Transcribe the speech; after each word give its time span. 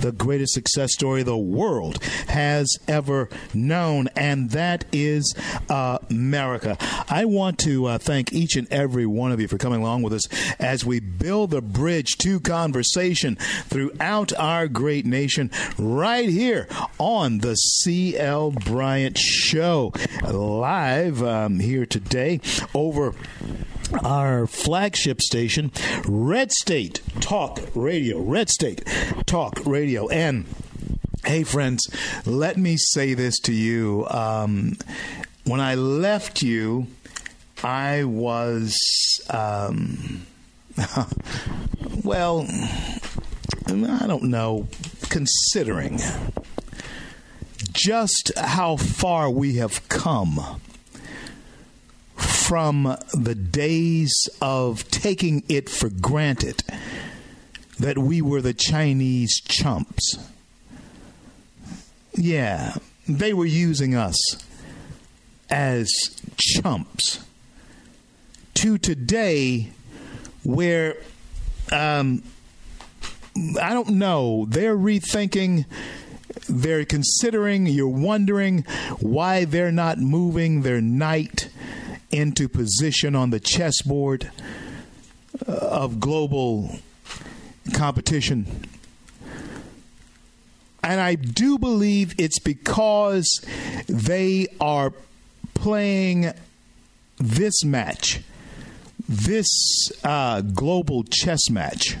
the 0.00 0.12
greatest 0.12 0.54
success 0.54 0.92
story 0.92 1.22
the 1.22 1.36
world 1.36 2.02
has 2.28 2.68
ever 2.88 3.28
known, 3.54 4.08
and 4.16 4.50
that 4.50 4.84
is 4.92 5.34
America. 5.68 6.76
I 7.08 7.24
want 7.24 7.58
to 7.60 7.86
uh, 7.86 7.98
thank 7.98 8.32
each 8.32 8.56
and 8.56 8.70
every 8.72 9.06
one 9.06 9.32
of 9.32 9.40
you 9.40 9.48
for 9.48 9.58
coming 9.58 9.80
along 9.80 10.02
with 10.02 10.12
us 10.12 10.28
as 10.58 10.84
we 10.84 11.00
build 11.00 11.50
the 11.50 11.62
bridge 11.62 12.16
to 12.18 12.40
conversation 12.40 13.36
throughout 13.36 14.32
our 14.38 14.68
great 14.68 15.06
nation 15.06 15.50
right 15.78 16.28
here 16.28 16.68
on 16.98 17.38
the 17.38 17.54
C.L. 17.54 18.52
Bryant 18.52 19.18
Show, 19.18 19.92
live 20.30 21.22
um, 21.22 21.60
here 21.60 21.86
today 21.86 22.40
over 22.74 23.14
our 24.02 24.46
flagship 24.46 25.20
station, 25.20 25.70
Red 26.06 26.52
State 26.52 27.00
Talk 27.20 27.60
Radio. 27.74 28.20
Red 28.20 28.48
State 28.48 28.84
Talk 29.26 29.64
Radio. 29.64 30.08
And 30.08 30.46
hey, 31.24 31.44
friends, 31.44 31.88
let 32.24 32.56
me 32.56 32.76
say 32.76 33.14
this 33.14 33.38
to 33.40 33.52
you. 33.52 34.06
Um, 34.08 34.76
when 35.44 35.60
I 35.60 35.74
left 35.74 36.42
you, 36.42 36.86
I 37.62 38.04
was, 38.04 38.76
um, 39.30 40.26
well, 42.04 42.46
I 43.68 44.06
don't 44.06 44.24
know, 44.24 44.68
considering 45.08 46.00
just 47.72 48.32
how 48.36 48.76
far 48.76 49.30
we 49.30 49.56
have 49.56 49.88
come 49.88 50.60
from 52.46 52.96
the 53.12 53.34
days 53.34 54.28
of 54.40 54.88
taking 54.90 55.42
it 55.48 55.68
for 55.68 55.88
granted 55.88 56.62
that 57.80 57.98
we 57.98 58.22
were 58.22 58.40
the 58.40 58.54
Chinese 58.54 59.40
chumps. 59.40 60.16
Yeah, 62.14 62.76
they 63.08 63.34
were 63.34 63.46
using 63.46 63.96
us 63.96 64.16
as 65.50 65.90
chumps. 66.36 67.24
To 68.54 68.78
today, 68.78 69.72
where 70.44 70.96
um, 71.72 72.22
I 73.60 73.74
don't 73.74 73.90
know, 73.90 74.46
they're 74.48 74.76
rethinking 74.76 75.66
they're 76.48 76.84
considering, 76.84 77.66
you're 77.66 77.88
wondering 77.88 78.62
why 79.00 79.44
they're 79.44 79.72
not 79.72 79.98
moving 79.98 80.62
their 80.62 80.80
knight 80.80 81.48
into 82.16 82.48
position 82.48 83.14
on 83.14 83.28
the 83.28 83.38
chessboard 83.38 84.30
uh, 85.46 85.52
of 85.52 86.00
global 86.00 86.78
competition. 87.74 88.46
And 90.82 91.00
I 91.00 91.16
do 91.16 91.58
believe 91.58 92.14
it's 92.16 92.38
because 92.38 93.44
they 93.86 94.46
are 94.60 94.92
playing 95.52 96.32
this 97.18 97.64
match, 97.64 98.22
this 99.08 99.90
uh, 100.02 100.40
global 100.40 101.04
chess 101.04 101.50
match, 101.50 101.96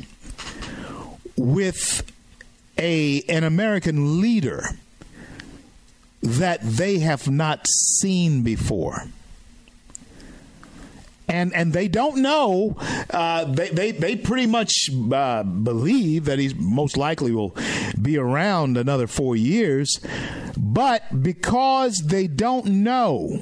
with 1.36 2.10
a 2.78 3.22
an 3.28 3.44
American 3.44 4.20
leader 4.20 4.62
that 6.22 6.62
they 6.62 7.00
have 7.00 7.28
not 7.28 7.66
seen 7.98 8.42
before. 8.42 9.08
And, 11.28 11.54
and 11.54 11.72
they 11.72 11.88
don't 11.88 12.18
know. 12.18 12.76
Uh, 13.10 13.44
they, 13.44 13.68
they 13.70 13.90
they 13.90 14.14
pretty 14.14 14.46
much 14.46 14.72
uh, 15.12 15.42
believe 15.42 16.26
that 16.26 16.38
he 16.38 16.54
most 16.54 16.96
likely 16.96 17.32
will 17.32 17.56
be 18.00 18.16
around 18.16 18.76
another 18.76 19.08
four 19.08 19.34
years, 19.34 19.98
but 20.56 21.22
because 21.22 21.98
they 22.06 22.28
don't 22.28 22.66
know 22.66 23.40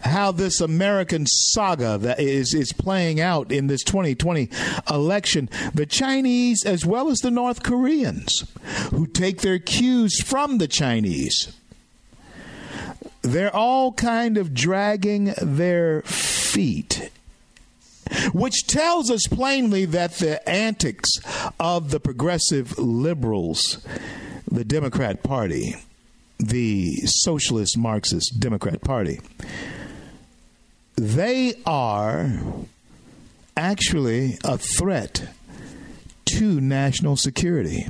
how 0.00 0.32
this 0.32 0.60
American 0.60 1.26
saga 1.26 1.98
that 1.98 2.20
is 2.20 2.54
is 2.54 2.72
playing 2.72 3.20
out 3.20 3.52
in 3.52 3.66
this 3.66 3.82
2020 3.84 4.48
election. 4.90 5.48
The 5.74 5.86
Chinese, 5.86 6.64
as 6.64 6.84
well 6.84 7.08
as 7.08 7.18
the 7.18 7.30
North 7.30 7.62
Koreans, 7.62 8.44
who 8.90 9.06
take 9.06 9.40
their 9.40 9.58
cues 9.58 10.20
from 10.22 10.58
the 10.58 10.68
Chinese, 10.68 11.56
they're 13.22 13.54
all 13.54 13.92
kind 13.92 14.38
of 14.38 14.54
dragging 14.54 15.34
their 15.40 16.02
feet. 16.02 17.10
Which 18.32 18.66
tells 18.66 19.08
us 19.10 19.26
plainly 19.28 19.84
that 19.84 20.14
the 20.14 20.46
antics 20.48 21.08
of 21.60 21.90
the 21.90 22.00
progressive 22.00 22.76
liberals, 22.78 23.86
the 24.50 24.64
Democrat 24.64 25.22
Party, 25.22 25.76
the 26.38 26.96
Socialist 27.04 27.78
Marxist 27.78 28.40
Democrat 28.40 28.80
Party, 28.80 29.20
they 30.96 31.54
are 31.64 32.32
actually 33.56 34.38
a 34.42 34.58
threat 34.58 35.28
to 36.24 36.60
national 36.60 37.16
security 37.16 37.86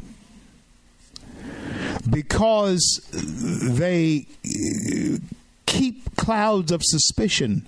because 2.10 3.00
they 3.12 4.26
uh, 4.44 5.18
keep 5.66 6.16
clouds 6.16 6.72
of 6.72 6.82
suspicion 6.84 7.64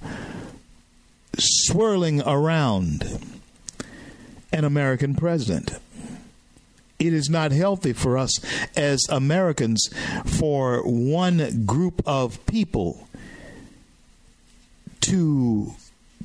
swirling 1.39 2.21
around 2.23 3.19
an 4.53 4.65
American 4.65 5.15
president. 5.15 5.73
It 6.99 7.13
is 7.13 7.29
not 7.29 7.53
healthy 7.53 7.93
for 7.93 8.17
us 8.17 8.33
as 8.77 9.01
Americans 9.09 9.89
for 10.25 10.83
one 10.85 11.65
group 11.65 12.03
of 12.07 12.45
people 12.47 13.09
to 15.01 15.75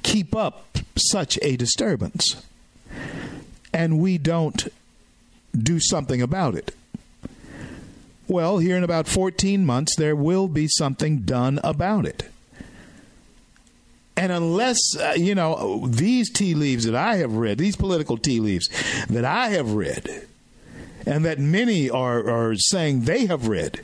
keep 0.03 0.35
up 0.35 0.77
such 0.95 1.39
a 1.41 1.55
disturbance. 1.55 2.43
And 3.73 3.99
we 3.99 4.17
don't 4.17 4.67
do 5.57 5.79
something 5.79 6.21
about 6.21 6.55
it. 6.55 6.75
Well, 8.27 8.57
here 8.57 8.75
in 8.75 8.83
about 8.83 9.07
14 9.07 9.65
months, 9.65 9.95
there 9.95 10.15
will 10.15 10.49
be 10.49 10.67
something 10.67 11.19
done 11.19 11.59
about 11.63 12.05
it. 12.05 12.29
And 14.17 14.31
unless, 14.31 14.79
uh, 14.99 15.13
you 15.15 15.33
know, 15.33 15.87
these 15.87 16.29
tea 16.31 16.53
leaves 16.53 16.85
that 16.85 16.95
I 16.95 17.17
have 17.17 17.35
read, 17.35 17.57
these 17.57 17.75
political 17.75 18.17
tea 18.17 18.39
leaves 18.39 18.67
that 19.09 19.23
I 19.23 19.49
have 19.49 19.73
read, 19.73 20.25
and 21.05 21.23
that 21.23 21.39
many 21.39 21.89
are, 21.89 22.27
are 22.29 22.55
saying 22.55 23.01
they 23.01 23.27
have 23.27 23.47
read, 23.47 23.79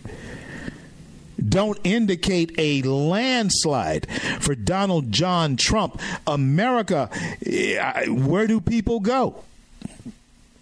don't 1.47 1.79
indicate 1.83 2.51
a 2.57 2.81
landslide 2.81 4.07
for 4.41 4.55
Donald 4.55 5.11
John 5.11 5.55
Trump. 5.55 6.01
America, 6.27 7.09
eh, 7.45 8.07
where 8.07 8.47
do 8.47 8.59
people 8.59 8.99
go? 8.99 9.43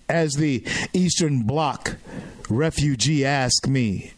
As 0.09 0.33
the 0.33 0.63
Eastern 0.93 1.43
Bloc 1.43 1.95
refugee 2.51 3.25
asked 3.25 3.67
me, 3.67 4.13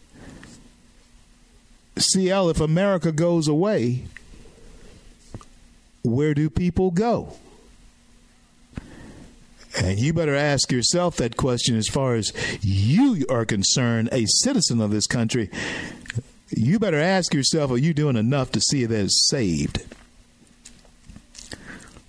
CL, 1.96 2.50
if 2.50 2.60
America 2.60 3.12
goes 3.12 3.48
away, 3.48 4.04
where 6.02 6.34
do 6.34 6.50
people 6.50 6.90
go? 6.90 7.34
And 9.76 9.98
you 9.98 10.12
better 10.12 10.34
ask 10.34 10.70
yourself 10.70 11.16
that 11.16 11.36
question 11.36 11.76
as 11.76 11.88
far 11.88 12.14
as 12.14 12.32
you 12.62 13.26
are 13.28 13.44
concerned, 13.44 14.08
a 14.12 14.24
citizen 14.26 14.80
of 14.80 14.90
this 14.90 15.06
country 15.06 15.50
you 16.56 16.78
better 16.78 17.00
ask 17.00 17.34
yourself 17.34 17.70
are 17.70 17.78
you 17.78 17.94
doing 17.94 18.16
enough 18.16 18.52
to 18.52 18.60
see 18.60 18.84
that 18.84 19.04
it's 19.04 19.28
saved? 19.28 19.82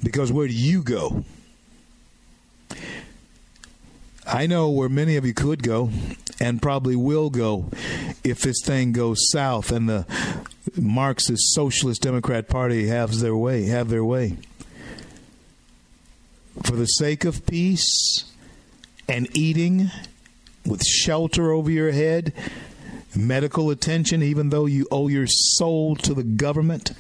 Because 0.04 0.31
where 0.31 0.48
do 0.48 0.54
you 0.54 0.83
go? 0.83 1.25
I 4.27 4.48
know 4.48 4.69
where 4.69 4.89
many 4.89 5.18
of 5.18 5.25
you 5.25 5.33
could 5.33 5.62
go 5.62 5.92
and 6.39 6.62
probably 6.62 6.95
will 6.95 7.30
go 7.30 7.69
if 8.24 8.42
this 8.42 8.62
thing 8.63 8.92
goes 8.92 9.30
south 9.31 9.72
and 9.72 9.88
the 9.88 10.06
Marxist 10.75 11.54
Socialist 11.54 12.01
Democrat 12.01 12.48
Party 12.48 12.88
has 12.88 13.22
their 13.22 13.36
way, 13.36 13.66
have 13.66 13.89
their 13.89 14.04
way. 14.04 14.38
For 16.63 16.75
the 16.75 16.86
sake 16.86 17.24
of 17.24 17.45
peace 17.45 18.25
and 19.07 19.27
eating 19.38 19.92
with 20.66 20.83
shelter 20.83 21.51
over 21.51 21.69
your 21.69 21.92
head, 21.92 22.33
medical 23.16 23.69
attention, 23.69 24.24
even 24.24 24.50
though 24.50 24.66
you 24.66 24.88
owe 24.92 25.07
your 25.07 25.27
soul 25.27 25.95
to 25.98 26.13
the 26.13 26.24
government, 26.24 26.94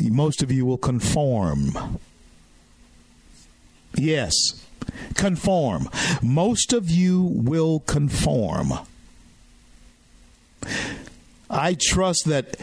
most 0.00 0.42
of 0.42 0.50
you 0.50 0.66
will 0.66 0.78
conform. 0.78 1.98
Yes, 3.96 4.32
conform. 5.14 5.88
Most 6.22 6.72
of 6.72 6.90
you 6.90 7.22
will 7.22 7.80
conform. 7.80 8.72
I 11.48 11.76
trust 11.80 12.24
that 12.26 12.56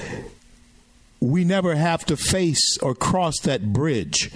we 1.20 1.44
never 1.44 1.76
have 1.76 2.06
to 2.06 2.18
face 2.18 2.78
or 2.80 2.94
cross 2.94 3.40
that 3.44 3.72
bridge 3.72 4.30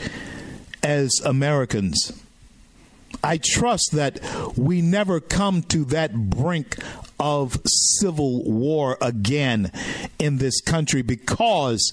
as 0.81 1.11
Americans. 1.25 2.13
I 3.23 3.39
trust 3.43 3.89
that 3.93 4.19
we 4.57 4.81
never 4.81 5.19
come 5.19 5.63
to 5.63 5.83
that 5.85 6.29
brink 6.29 6.77
of 7.19 7.59
civil 7.65 8.43
war 8.43 8.97
again 9.01 9.71
in 10.19 10.37
this 10.37 10.61
country 10.61 11.01
because 11.01 11.91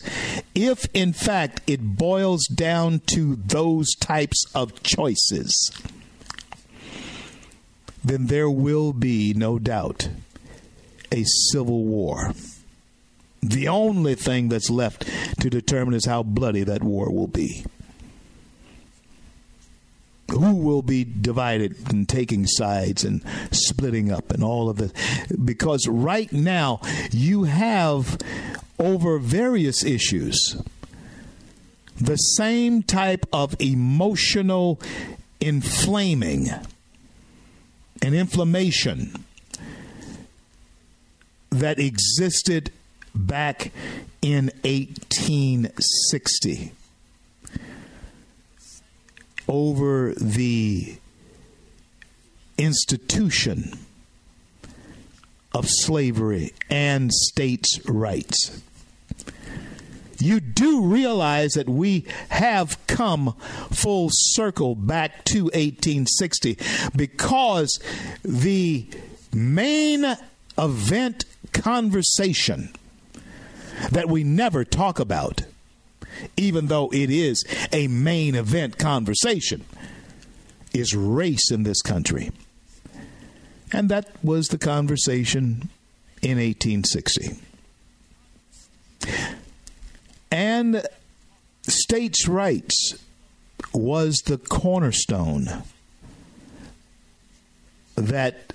if 0.55 0.87
in 0.93 1.13
fact 1.13 1.61
it 1.67 1.97
boils 1.97 2.47
down 2.47 3.01
to 3.07 3.37
those 3.37 3.95
types 3.95 4.45
of 4.55 4.83
choices, 4.83 5.71
then 8.05 8.27
there 8.27 8.51
will 8.51 8.93
be, 8.93 9.33
no 9.35 9.59
doubt, 9.59 10.11
a 11.11 11.25
civil 11.25 11.85
war. 11.85 12.33
The 13.41 13.69
only 13.69 14.15
thing 14.15 14.49
that's 14.49 14.71
left 14.71 15.09
to 15.41 15.51
determine 15.51 15.95
is 15.95 16.07
how 16.07 16.23
bloody 16.23 16.65
that 16.65 16.83
war 16.83 17.11
will 17.11 17.27
be 17.27 17.65
who 20.31 20.55
will 20.55 20.83
be 20.83 21.05
divided 21.05 21.77
and 21.91 22.09
taking 22.09 22.47
sides 22.47 23.05
and 23.05 23.23
splitting 23.51 24.11
up 24.11 24.31
and 24.31 24.43
all 24.43 24.69
of 24.69 24.79
this 24.79 24.93
because 25.45 25.87
right 25.87 26.33
now 26.33 26.81
you 27.11 27.45
have 27.45 28.19
over 28.79 29.19
various 29.19 29.85
issues. 29.85 30.57
The 32.01 32.17
same 32.17 32.83
type 32.83 33.27
of 33.33 33.55
emotional 33.61 34.81
inflaming 35.41 36.49
and 38.03 38.15
inflammation 38.15 39.25
that 41.51 41.79
existed 41.79 42.73
back 43.15 43.71
in 44.21 44.51
1860 44.65 46.73
over 49.49 50.15
the 50.15 50.97
institution 52.59 53.79
of 55.53 55.67
slavery 55.69 56.53
and 56.69 57.13
states' 57.13 57.79
rights. 57.89 58.61
You 60.19 60.41
do 60.41 60.83
realize 60.83 61.53
that 61.53 61.69
we 61.69 62.05
have 62.31 62.79
come 62.87 63.35
full 63.71 64.09
circle 64.11 64.75
back 64.75 65.25
to 65.27 65.45
1860 65.45 66.59
because 66.97 67.79
the 68.25 68.87
main 69.33 70.17
event 70.57 71.25
conversation 71.53 72.71
that 73.91 74.09
we 74.09 74.25
never 74.25 74.65
talk 74.65 74.99
about 74.99 75.43
even 76.37 76.67
though 76.67 76.89
it 76.93 77.11
is 77.11 77.45
a 77.73 77.89
main 77.89 78.35
event 78.35 78.79
conversation, 78.79 79.65
is 80.73 80.95
race 80.95 81.51
in 81.51 81.63
this 81.63 81.83
country. 81.83 82.31
And 83.73 83.89
that 83.89 84.11
was 84.23 84.49
the 84.49 84.59
conversation 84.59 85.69
in 86.23 86.39
1860. 86.39 87.37
And 90.31 90.83
states' 91.63 92.27
rights 92.29 92.95
was 93.73 94.23
the 94.27 94.39
cornerstone 94.39 95.47
that 97.97 98.53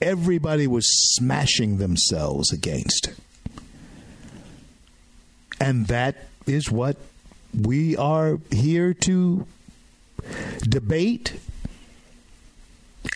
everybody 0.00 0.66
was 0.66 0.86
smashing 1.14 1.78
themselves 1.78 2.52
against. 2.52 3.10
And 5.62 5.86
that 5.86 6.16
is 6.44 6.72
what 6.72 6.96
we 7.56 7.96
are 7.96 8.40
here 8.50 8.92
to 8.94 9.46
debate 10.68 11.34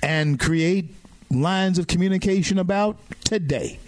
and 0.01 0.39
create 0.39 0.95
lines 1.29 1.77
of 1.81 1.89
communication 1.89 2.61
about 2.61 2.99
today 3.25 3.81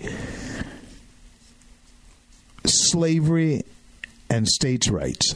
slavery 2.65 3.63
and 4.29 4.49
states' 4.49 4.89
rights. 4.89 5.35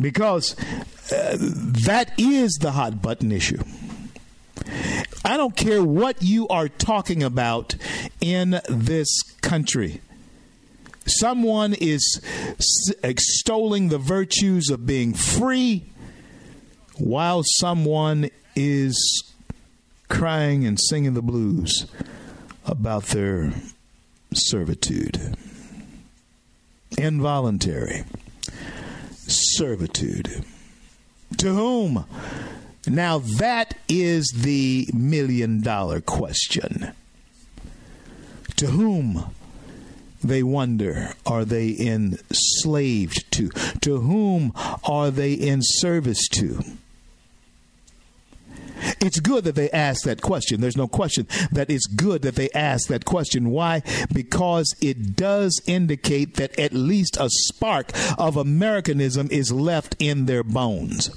Because 0.00 0.58
uh, 1.12 1.36
that 1.38 2.10
is 2.18 2.52
the 2.58 2.70
hot 2.70 3.02
button 3.02 3.32
issue. 3.32 3.62
I 5.26 5.36
don't 5.36 5.54
care 5.54 5.84
what 5.84 6.22
you 6.22 6.48
are 6.48 6.68
talking 6.68 7.22
about 7.22 7.74
in 8.22 8.62
this 8.66 9.20
country 9.42 10.00
someone 11.10 11.74
is 11.74 12.20
extolling 13.02 13.88
the 13.88 13.98
virtues 13.98 14.70
of 14.70 14.86
being 14.86 15.14
free 15.14 15.84
while 16.96 17.42
someone 17.44 18.30
is 18.54 19.32
crying 20.08 20.66
and 20.66 20.78
singing 20.78 21.14
the 21.14 21.22
blues 21.22 21.86
about 22.66 23.04
their 23.06 23.52
servitude. 24.32 25.34
Involuntary 26.98 28.04
servitude. 29.12 30.44
To 31.38 31.54
whom? 31.54 32.04
Now, 32.86 33.18
that 33.18 33.78
is 33.88 34.32
the 34.34 34.88
million 34.92 35.62
dollar 35.62 36.00
question. 36.00 36.92
To 38.56 38.66
whom 38.66 39.30
they 40.22 40.42
wonder, 40.42 41.14
are 41.26 41.44
they 41.44 41.76
enslaved 41.78 43.30
to? 43.32 43.48
To 43.80 44.00
whom 44.00 44.52
are 44.84 45.10
they 45.10 45.32
in 45.32 45.60
service 45.62 46.28
to? 46.28 46.62
It's 49.00 49.20
good 49.20 49.44
that 49.44 49.54
they 49.54 49.70
ask 49.70 50.04
that 50.04 50.22
question. 50.22 50.60
There's 50.60 50.76
no 50.76 50.88
question 50.88 51.26
that 51.52 51.70
it's 51.70 51.86
good 51.86 52.22
that 52.22 52.34
they 52.34 52.50
ask 52.50 52.88
that 52.88 53.04
question. 53.04 53.50
Why? 53.50 53.82
Because 54.12 54.74
it 54.80 55.16
does 55.16 55.60
indicate 55.66 56.36
that 56.36 56.58
at 56.58 56.72
least 56.72 57.16
a 57.18 57.28
spark 57.28 57.92
of 58.18 58.36
Americanism 58.36 59.28
is 59.30 59.52
left 59.52 59.96
in 59.98 60.26
their 60.26 60.42
bones. 60.42 61.10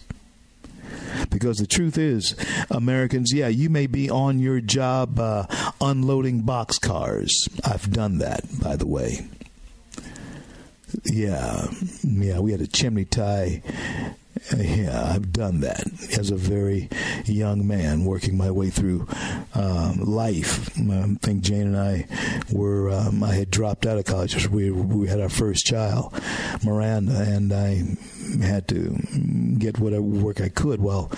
Because 1.34 1.58
the 1.58 1.68
truth 1.68 1.98
is, 1.98 2.36
Americans, 2.70 3.34
yeah, 3.34 3.48
you 3.48 3.70
may 3.70 3.88
be 3.88 4.10
on 4.10 4.40
your 4.40 4.62
job 4.62 5.20
uh, 5.20 5.48
unloading 5.82 6.42
box 6.42 6.78
cars. 6.78 7.48
I've 7.66 7.92
done 7.92 8.20
that, 8.20 8.44
by 8.62 8.76
the 8.76 8.88
way. 8.88 9.26
Yeah, 11.06 11.68
yeah, 12.04 12.40
we 12.40 12.52
had 12.52 12.62
a 12.62 12.68
chimney 12.68 13.06
tie 13.06 13.64
yeah, 14.58 15.12
I've 15.14 15.32
done 15.32 15.62
that 15.62 15.88
as 16.18 16.30
a 16.30 16.36
very 16.36 16.90
young 17.26 17.66
man, 17.66 18.04
working 18.04 18.38
my 18.38 18.52
way 18.52 18.70
through 18.70 19.08
um, 19.54 20.00
life. 20.04 20.78
I 20.78 21.16
think 21.22 21.44
Jane 21.44 21.74
and 21.74 21.78
I 21.78 22.08
were. 22.52 22.90
Um, 22.90 23.24
I 23.24 23.36
had 23.36 23.50
dropped 23.50 23.86
out 23.86 23.98
of 23.98 24.06
college. 24.06 24.50
We 24.50 24.70
we 24.70 25.08
had 25.08 25.22
our 25.22 25.30
first 25.30 25.66
child, 25.66 26.14
Miranda, 26.64 27.22
and 27.22 27.54
I 27.54 28.46
had 28.46 28.68
to 28.70 28.98
get 29.58 29.80
whatever 29.80 30.02
work 30.02 30.42
I 30.42 30.50
could 30.50 30.82
while 30.82 31.10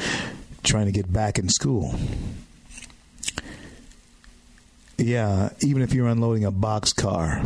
trying 0.64 0.86
to 0.86 0.92
get 0.92 1.12
back 1.12 1.40
in 1.40 1.50
school. 1.50 1.96
Yeah, 4.98 5.50
even 5.62 5.82
if 5.82 5.94
you're 5.94 6.08
unloading 6.08 6.46
a 6.46 6.52
box 6.52 6.94
car, 6.94 7.44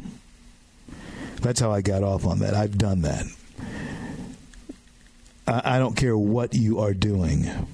that's 1.42 1.62
how 1.62 1.72
I 1.72 1.82
got 1.82 2.04
off 2.04 2.26
on 2.26 2.40
that. 2.40 2.54
I've 2.54 2.78
done 2.78 3.02
that. 3.04 3.26
I 5.50 5.80
don't 5.80 5.96
care 5.96 6.18
what 6.18 6.54
you 6.54 6.80
are 6.80 6.94
doing. 6.94 7.68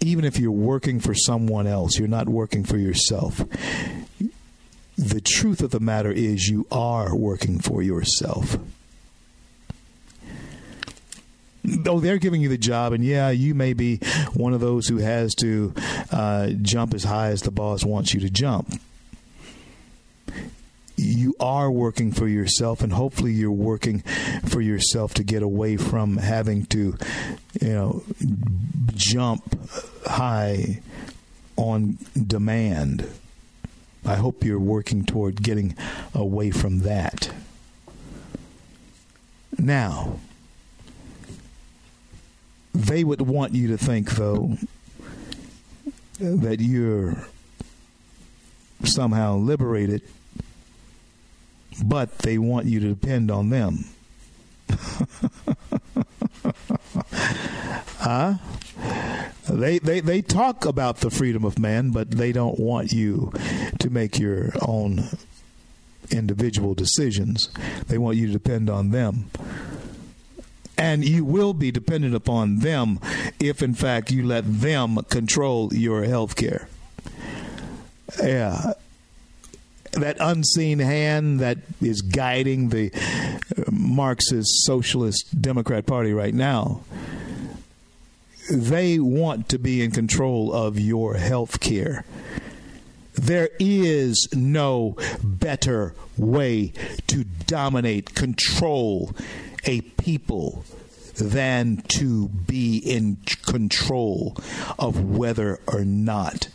Even 0.00 0.24
if 0.24 0.38
you're 0.38 0.50
working 0.50 1.00
for 1.00 1.14
someone 1.14 1.66
else, 1.66 1.98
you're 1.98 2.08
not 2.08 2.28
working 2.28 2.64
for 2.64 2.76
yourself. 2.76 3.42
the 4.96 5.20
truth 5.20 5.62
of 5.62 5.70
the 5.70 5.80
matter 5.80 6.10
is 6.10 6.48
you 6.48 6.66
are 6.70 7.14
working 7.14 7.58
for 7.58 7.82
yourself. 7.82 8.56
Though 11.64 12.00
they're 12.00 12.18
giving 12.18 12.40
you 12.40 12.48
the 12.48 12.58
job, 12.58 12.92
and 12.92 13.04
yeah, 13.04 13.30
you 13.30 13.54
may 13.54 13.72
be 13.72 13.98
one 14.34 14.52
of 14.52 14.60
those 14.60 14.88
who 14.88 14.98
has 14.98 15.34
to 15.36 15.72
uh, 16.10 16.48
jump 16.60 16.92
as 16.92 17.04
high 17.04 17.28
as 17.28 17.42
the 17.42 17.52
boss 17.52 17.84
wants 17.84 18.12
you 18.14 18.20
to 18.20 18.30
jump. 18.30 18.80
You 20.96 21.34
are 21.40 21.70
working 21.70 22.12
for 22.12 22.28
yourself, 22.28 22.82
and 22.82 22.92
hopefully, 22.92 23.32
you're 23.32 23.50
working 23.50 24.00
for 24.46 24.60
yourself 24.60 25.14
to 25.14 25.24
get 25.24 25.42
away 25.42 25.76
from 25.76 26.18
having 26.18 26.66
to, 26.66 26.96
you 27.60 27.68
know, 27.68 28.02
jump 28.94 29.58
high 30.06 30.80
on 31.56 31.98
demand. 32.14 33.08
I 34.04 34.16
hope 34.16 34.44
you're 34.44 34.58
working 34.58 35.04
toward 35.04 35.42
getting 35.42 35.76
away 36.14 36.50
from 36.50 36.80
that. 36.80 37.32
Now, 39.58 40.18
they 42.74 43.04
would 43.04 43.20
want 43.20 43.54
you 43.54 43.68
to 43.68 43.78
think, 43.78 44.12
though, 44.12 44.56
that 46.18 46.60
you're 46.60 47.26
somehow 48.84 49.36
liberated, 49.36 50.02
but 51.84 52.18
they 52.18 52.38
want 52.38 52.66
you 52.66 52.80
to 52.80 52.88
depend 52.88 53.30
on 53.30 53.50
them. 53.50 53.84
huh? 57.98 58.34
They, 59.48 59.78
they 59.78 60.00
they 60.00 60.22
talk 60.22 60.64
about 60.64 60.98
the 60.98 61.10
freedom 61.10 61.44
of 61.44 61.58
man, 61.58 61.90
but 61.90 62.10
they 62.12 62.32
don't 62.32 62.58
want 62.58 62.92
you 62.92 63.32
to 63.80 63.90
make 63.90 64.18
your 64.18 64.52
own 64.62 65.04
individual 66.10 66.74
decisions. 66.74 67.50
They 67.88 67.98
want 67.98 68.16
you 68.16 68.26
to 68.28 68.32
depend 68.32 68.70
on 68.70 68.90
them. 68.90 69.30
And 70.78 71.04
you 71.04 71.24
will 71.24 71.52
be 71.54 71.70
dependent 71.70 72.14
upon 72.14 72.60
them 72.60 72.98
if, 73.38 73.62
in 73.62 73.74
fact, 73.74 74.10
you 74.10 74.26
let 74.26 74.44
them 74.60 74.96
control 75.10 75.72
your 75.72 76.04
health 76.04 76.34
care. 76.34 76.68
Yeah. 78.22 78.72
That 79.92 80.16
unseen 80.20 80.78
hand 80.78 81.40
that 81.40 81.58
is 81.80 82.00
guiding 82.00 82.70
the 82.70 82.90
uh, 83.56 83.70
Marxist 83.70 84.64
Socialist 84.64 85.40
Democrat 85.40 85.84
Party 85.86 86.12
right 86.12 86.34
now 86.34 86.80
they 88.50 88.98
want 88.98 89.48
to 89.50 89.58
be 89.58 89.82
in 89.82 89.90
control 89.90 90.52
of 90.52 90.78
your 90.78 91.14
health 91.14 91.60
care. 91.60 92.04
There 93.14 93.50
is 93.58 94.28
no 94.34 94.96
better 95.22 95.94
way 96.16 96.72
to 97.08 97.24
dominate, 97.46 98.14
control 98.14 99.14
a 99.64 99.82
people 99.82 100.64
than 101.16 101.82
to 101.88 102.28
be 102.28 102.78
in 102.78 103.18
control 103.44 104.36
of 104.78 105.16
whether 105.16 105.60
or 105.66 105.84
not 105.84 106.48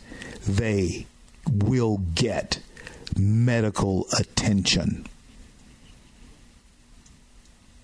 they 0.46 1.06
will 1.50 1.98
get 2.14 2.58
medical 3.18 4.06
attention. 4.18 5.06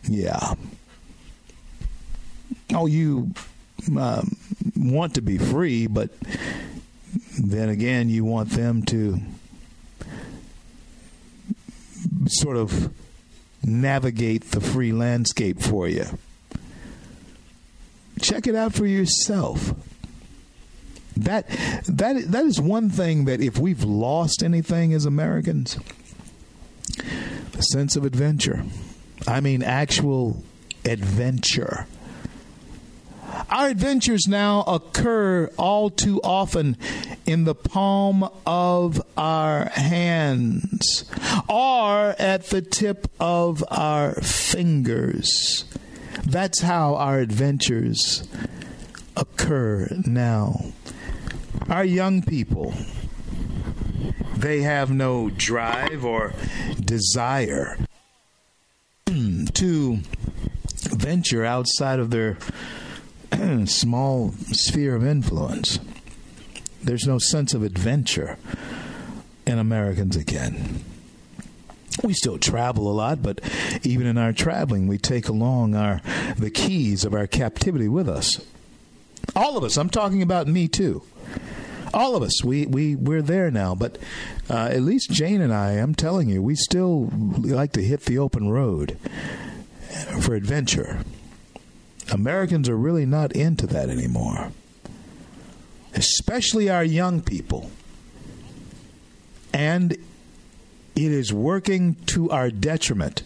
Yeah. 0.05 0.55
Oh, 2.73 2.87
you 2.87 3.33
um, 3.99 4.37
want 4.77 5.15
to 5.15 5.21
be 5.23 5.39
free, 5.39 5.87
but 5.87 6.11
then 7.39 7.69
again, 7.69 8.09
you 8.09 8.25
want 8.25 8.51
them 8.51 8.83
to 8.85 9.21
sort 12.27 12.57
of 12.57 12.93
navigate 13.63 14.51
the 14.51 14.61
free 14.61 14.93
landscape 14.93 15.61
for 15.61 15.89
you. 15.89 16.05
Check 18.21 18.47
it 18.47 18.55
out 18.55 18.75
for 18.75 18.87
yourself. 18.87 19.75
That 21.17 21.49
that 21.87 22.31
that 22.33 22.45
is 22.45 22.61
one 22.61 22.91
thing 22.91 23.25
that 23.27 23.41
if 23.41 23.59
we've 23.59 23.85
lost 23.85 24.43
anything 24.43 24.93
as 24.93 25.05
Americans, 25.07 25.79
the 27.53 27.63
sense 27.63 27.97
of 27.97 28.05
adventure. 28.05 28.65
I 29.27 29.41
mean 29.41 29.63
actual 29.63 30.43
adventure. 30.85 31.87
Our 33.51 33.69
adventures 33.69 34.27
now 34.29 34.63
occur 34.63 35.51
all 35.57 35.91
too 35.91 36.21
often 36.23 36.77
in 37.27 37.45
the 37.45 37.55
palm 37.55 38.29
of 38.47 39.03
our 39.17 39.67
hands 39.71 41.05
or 41.49 42.15
at 42.19 42.47
the 42.47 42.63
tip 42.63 43.11
of 43.19 43.65
our 43.71 44.15
fingers. 44.15 45.65
That's 46.25 46.61
how 46.61 46.95
our 46.95 47.19
adventures 47.19 48.27
occur 49.17 49.89
now. 50.07 50.73
Our 51.69 51.85
young 51.85 52.23
people, 52.23 52.75
they 54.37 54.61
have 54.63 54.91
no 54.91 55.31
drive 55.31 56.05
or 56.05 56.35
desire 56.79 57.79
to 59.07 59.99
venture 60.73 61.45
outside 61.45 61.99
of 61.99 62.11
their 62.11 62.37
small 63.67 64.33
sphere 64.53 64.95
of 64.95 65.05
influence. 65.07 65.79
There's 66.83 67.07
no 67.07 67.19
sense 67.19 67.55
of 67.55 67.63
adventure 67.63 68.37
in 69.47 69.59
Americans 69.59 70.17
again. 70.17 70.85
We 72.03 72.13
still 72.13 72.39
travel 72.39 72.91
a 72.91 72.93
lot, 72.93 73.23
but 73.23 73.41
even 73.83 74.07
in 74.07 74.19
our 74.19 74.33
traveling, 74.33 74.87
we 74.87 74.99
take 74.99 75.29
along 75.29 75.75
our 75.75 76.03
the 76.37 76.51
keys 76.51 77.05
of 77.05 77.15
our 77.15 77.27
captivity 77.27 77.89
with 77.89 78.09
us. 78.09 78.45
All 79.35 79.57
of 79.57 79.65
us. 79.65 79.77
I'm 79.79 79.89
talking 79.89 80.21
about 80.21 80.47
me 80.47 80.69
too. 80.69 81.03
All 81.93 82.17
of 82.17 82.23
us. 82.23 82.43
We 82.43 82.67
we 82.67 82.97
we're 82.97 83.23
there 83.23 83.51
now, 83.51 83.75
but 83.75 83.99
uh, 84.51 84.69
at 84.73 84.83
least 84.83 85.11
Jane 85.11 85.41
and 85.41 85.53
I. 85.55 85.73
I'm 85.73 85.95
telling 85.95 86.29
you, 86.29 86.43
we 86.43 86.57
still 86.57 87.09
like 87.39 87.73
to 87.73 87.83
hit 87.83 88.03
the 88.03 88.19
open 88.19 88.49
road 88.51 88.99
for 90.21 90.35
adventure. 90.35 91.05
Americans 92.13 92.69
are 92.69 92.77
really 92.77 93.07
not 93.07 93.33
into 93.33 93.67
that 93.69 93.89
anymore, 93.89 94.53
especially 95.95 96.69
our 96.69 96.85
young 96.85 97.23
people. 97.23 97.71
And 99.53 99.93
it 99.93 99.99
is 100.97 101.33
working 101.33 101.95
to 102.07 102.31
our 102.31 102.51
detriment 102.51 103.23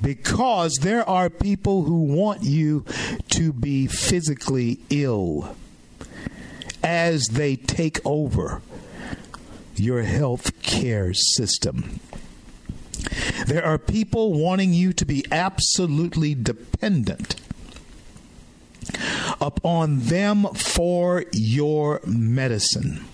because 0.00 0.78
there 0.80 1.08
are 1.08 1.30
people 1.30 1.84
who 1.84 2.02
want 2.02 2.42
you 2.42 2.84
to 3.28 3.52
be 3.52 3.86
physically 3.86 4.80
ill 4.90 5.54
as 6.82 7.28
they 7.28 7.56
take 7.56 7.98
over 8.04 8.62
your 9.76 10.02
health 10.02 10.60
care 10.62 11.14
system. 11.14 12.00
There 13.46 13.64
are 13.64 13.78
people 13.78 14.32
wanting 14.32 14.72
you 14.72 14.92
to 14.92 15.04
be 15.04 15.24
absolutely 15.30 16.34
dependent 16.34 17.36
upon 19.40 20.00
them 20.00 20.44
for 20.54 21.24
your 21.32 22.00
medicine. 22.06 23.04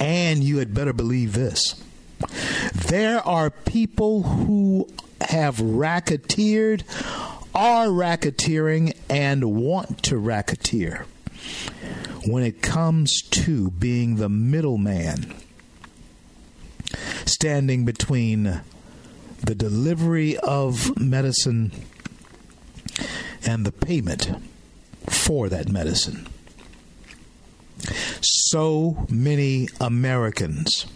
And 0.00 0.42
you 0.42 0.58
had 0.58 0.74
better 0.74 0.92
believe 0.92 1.32
this 1.34 1.82
there 2.74 3.20
are 3.20 3.50
people 3.50 4.22
who 4.22 4.88
have 5.20 5.60
racketeered, 5.60 6.82
are 7.54 7.86
racketeering, 7.86 8.96
and 9.08 9.54
want 9.54 10.02
to 10.04 10.18
racketeer 10.18 11.06
when 12.30 12.42
it 12.42 12.62
comes 12.62 13.22
to 13.30 13.70
being 13.72 14.16
the 14.16 14.28
middleman 14.28 15.34
standing 17.24 17.84
between 17.84 18.60
the 19.44 19.54
delivery 19.54 20.36
of 20.38 20.98
medicine 21.00 21.72
and 23.46 23.64
the 23.64 23.72
payment 23.72 24.30
for 25.06 25.48
that 25.48 25.68
medicine. 25.68 26.26
So 28.20 29.06
many 29.08 29.68
Americans 29.80 30.86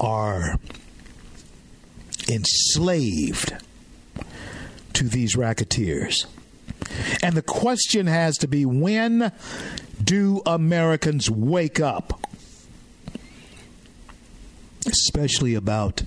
are 0.00 0.58
enslaved 2.28 3.52
to 4.94 5.04
these 5.04 5.36
racketeers. 5.36 6.26
And 7.22 7.34
the 7.34 7.42
question 7.42 8.06
has 8.06 8.38
to 8.38 8.48
be 8.48 8.64
when 8.64 9.32
do 10.02 10.42
Americans 10.46 11.30
wake 11.30 11.80
up? 11.80 12.26
Especially 14.86 15.54
about 15.54 16.02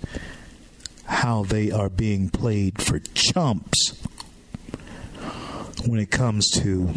how 1.05 1.43
they 1.43 1.71
are 1.71 1.89
being 1.89 2.29
played 2.29 2.81
for 2.81 2.99
chumps 2.99 4.01
when 5.85 5.99
it 5.99 6.11
comes 6.11 6.49
to 6.51 6.89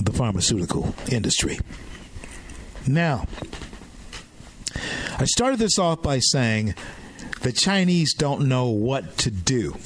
the 0.00 0.12
pharmaceutical 0.12 0.94
industry. 1.10 1.58
Now, 2.86 3.26
I 5.18 5.24
started 5.26 5.58
this 5.58 5.78
off 5.78 6.02
by 6.02 6.18
saying 6.18 6.74
the 7.42 7.52
Chinese 7.52 8.14
don't 8.14 8.48
know 8.48 8.68
what 8.68 9.18
to 9.18 9.30
do 9.30 9.76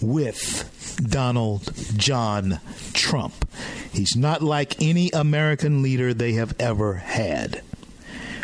with 0.00 0.70
Donald 0.96 1.72
John 1.96 2.60
Trump. 2.92 3.48
He's 3.92 4.16
not 4.16 4.42
like 4.42 4.80
any 4.82 5.10
American 5.10 5.82
leader 5.82 6.12
they 6.12 6.32
have 6.32 6.54
ever 6.58 6.94
had. 6.94 7.62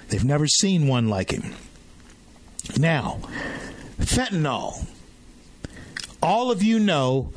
They've 0.09 0.25
never 0.25 0.47
seen 0.47 0.89
one 0.89 1.09
like 1.09 1.31
him. 1.31 1.55
Now, 2.79 3.21
fentanyl. 3.99 4.87
All 6.23 6.51
of 6.51 6.63
you 6.63 6.79
know 6.79 7.33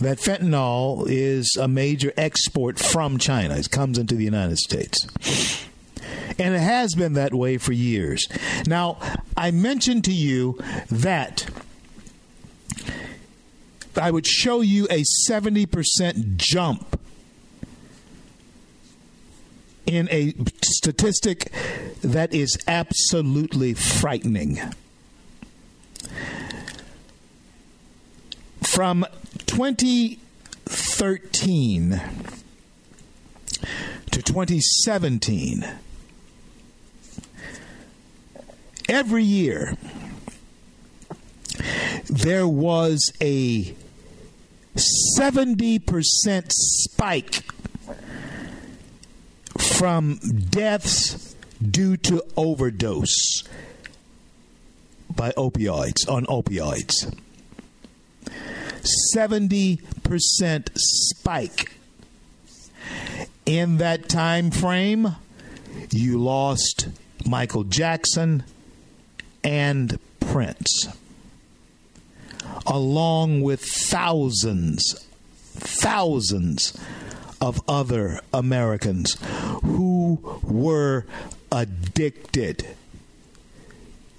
that 0.00 0.18
fentanyl 0.18 1.04
is 1.08 1.56
a 1.58 1.68
major 1.68 2.12
export 2.16 2.78
from 2.78 3.18
China. 3.18 3.56
It 3.56 3.70
comes 3.70 3.98
into 3.98 4.14
the 4.14 4.24
United 4.24 4.58
States. 4.58 5.06
And 6.38 6.54
it 6.54 6.60
has 6.60 6.94
been 6.94 7.14
that 7.14 7.34
way 7.34 7.58
for 7.58 7.72
years. 7.72 8.26
Now, 8.66 8.98
I 9.36 9.50
mentioned 9.50 10.04
to 10.04 10.12
you 10.12 10.58
that 10.90 11.46
I 13.96 14.10
would 14.10 14.26
show 14.26 14.60
you 14.60 14.86
a 14.90 15.04
70% 15.28 16.36
jump 16.36 17.00
in 19.86 20.08
a 20.10 20.34
statistic 20.62 21.52
that 22.02 22.32
is 22.32 22.56
absolutely 22.68 23.74
frightening. 23.74 24.60
From 28.62 29.04
2013 29.46 32.00
to 34.10 34.22
2017, 34.22 35.64
every 38.88 39.24
year 39.24 39.76
there 42.08 42.46
was 42.48 43.12
a 43.20 43.74
70% 45.18 46.52
spike 46.52 47.44
from 49.58 50.18
deaths 50.50 51.34
due 51.60 51.96
to 51.96 52.22
overdose 52.36 53.42
by 55.14 55.30
opioids 55.32 56.08
on 56.08 56.24
opioids. 56.26 57.14
70% 59.14 60.70
spike. 60.74 61.72
In 63.46 63.78
that 63.78 64.08
time 64.08 64.50
frame, 64.50 65.16
you 65.90 66.18
lost 66.18 66.88
Michael 67.26 67.64
Jackson 67.64 68.44
and 69.42 69.98
Prince, 70.20 70.88
along 72.66 73.42
with 73.42 73.64
thousands, 73.64 75.06
thousands 75.54 76.78
of 77.40 77.60
other 77.68 78.20
Americans 78.32 79.16
who 79.62 80.40
were 80.42 81.06
addicted 81.50 82.66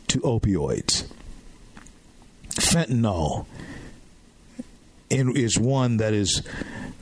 to 0.08 0.20
opioids. 0.20 1.06
Fentanyl 2.50 3.46
is 5.10 5.58
one 5.60 5.98
that 5.98 6.14
is 6.14 6.42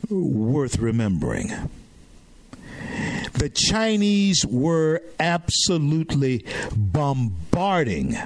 worth 0.09 0.77
remembering. 0.77 1.51
The 3.33 3.49
Chinese 3.49 4.45
were 4.45 5.01
absolutely 5.19 6.45
bombarding 6.75 8.17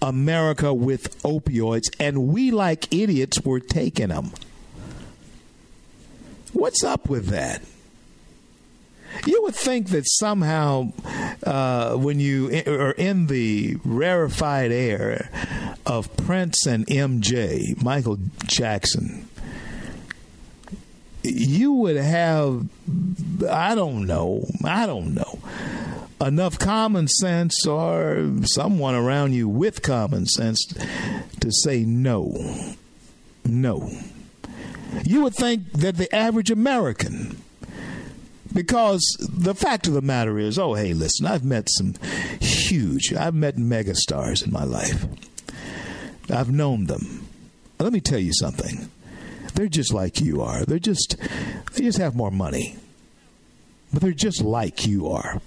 America 0.00 0.72
with 0.72 1.22
opioids, 1.22 1.94
and 1.98 2.28
we, 2.28 2.50
like 2.50 2.92
idiots, 2.92 3.40
were 3.42 3.60
taking 3.60 4.08
them. 4.08 4.32
What's 6.52 6.84
up 6.84 7.08
with 7.08 7.26
that? 7.26 7.62
You 9.26 9.42
would 9.42 9.54
think 9.54 9.88
that 9.88 10.04
somehow, 10.06 10.92
uh, 11.44 11.94
when 11.94 12.20
you 12.20 12.62
are 12.66 12.92
in 12.92 13.28
the 13.28 13.76
rarefied 13.84 14.72
air 14.72 15.30
of 15.86 16.14
Prince 16.16 16.66
and 16.66 16.86
MJ, 16.86 17.80
Michael 17.82 18.18
Jackson, 18.44 19.28
you 21.22 21.72
would 21.72 21.96
have, 21.96 22.68
I 23.48 23.74
don't 23.74 24.06
know, 24.06 24.46
I 24.62 24.86
don't 24.86 25.14
know, 25.14 25.23
enough 26.24 26.58
common 26.58 27.06
sense 27.08 27.66
or 27.66 28.32
someone 28.44 28.94
around 28.94 29.34
you 29.34 29.48
with 29.48 29.82
common 29.82 30.26
sense 30.26 30.64
to 31.40 31.52
say 31.52 31.84
no. 31.84 32.66
No. 33.44 33.90
You 35.04 35.22
would 35.22 35.34
think 35.34 35.70
that 35.72 35.96
the 35.96 36.12
average 36.14 36.50
American, 36.50 37.42
because 38.52 39.02
the 39.20 39.54
fact 39.54 39.86
of 39.86 39.92
the 39.92 40.02
matter 40.02 40.38
is, 40.38 40.58
oh, 40.58 40.74
hey, 40.74 40.94
listen, 40.94 41.26
I've 41.26 41.44
met 41.44 41.68
some 41.70 41.94
huge, 42.40 43.12
I've 43.12 43.34
met 43.34 43.56
megastars 43.56 44.44
in 44.44 44.52
my 44.52 44.64
life. 44.64 45.06
I've 46.30 46.50
known 46.50 46.86
them. 46.86 47.26
Let 47.78 47.92
me 47.92 48.00
tell 48.00 48.18
you 48.18 48.32
something. 48.32 48.88
They're 49.54 49.68
just 49.68 49.92
like 49.92 50.20
you 50.20 50.40
are. 50.42 50.64
They're 50.64 50.78
just 50.78 51.16
they 51.72 51.84
just 51.84 51.98
have 51.98 52.16
more 52.16 52.30
money. 52.30 52.76
But 53.92 54.02
they're 54.02 54.12
just 54.12 54.42
like 54.42 54.86
you 54.86 55.08
are. 55.08 55.40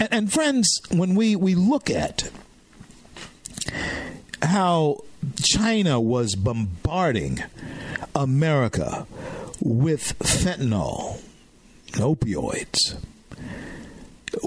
And, 0.00 0.08
and 0.10 0.32
friends, 0.32 0.80
when 0.90 1.14
we, 1.14 1.36
we 1.36 1.54
look 1.54 1.90
at 1.90 2.30
how 4.42 5.04
China 5.42 6.00
was 6.00 6.34
bombarding 6.34 7.44
America 8.14 9.06
with 9.60 10.18
fentanyl, 10.18 11.20
opioids, 11.92 12.96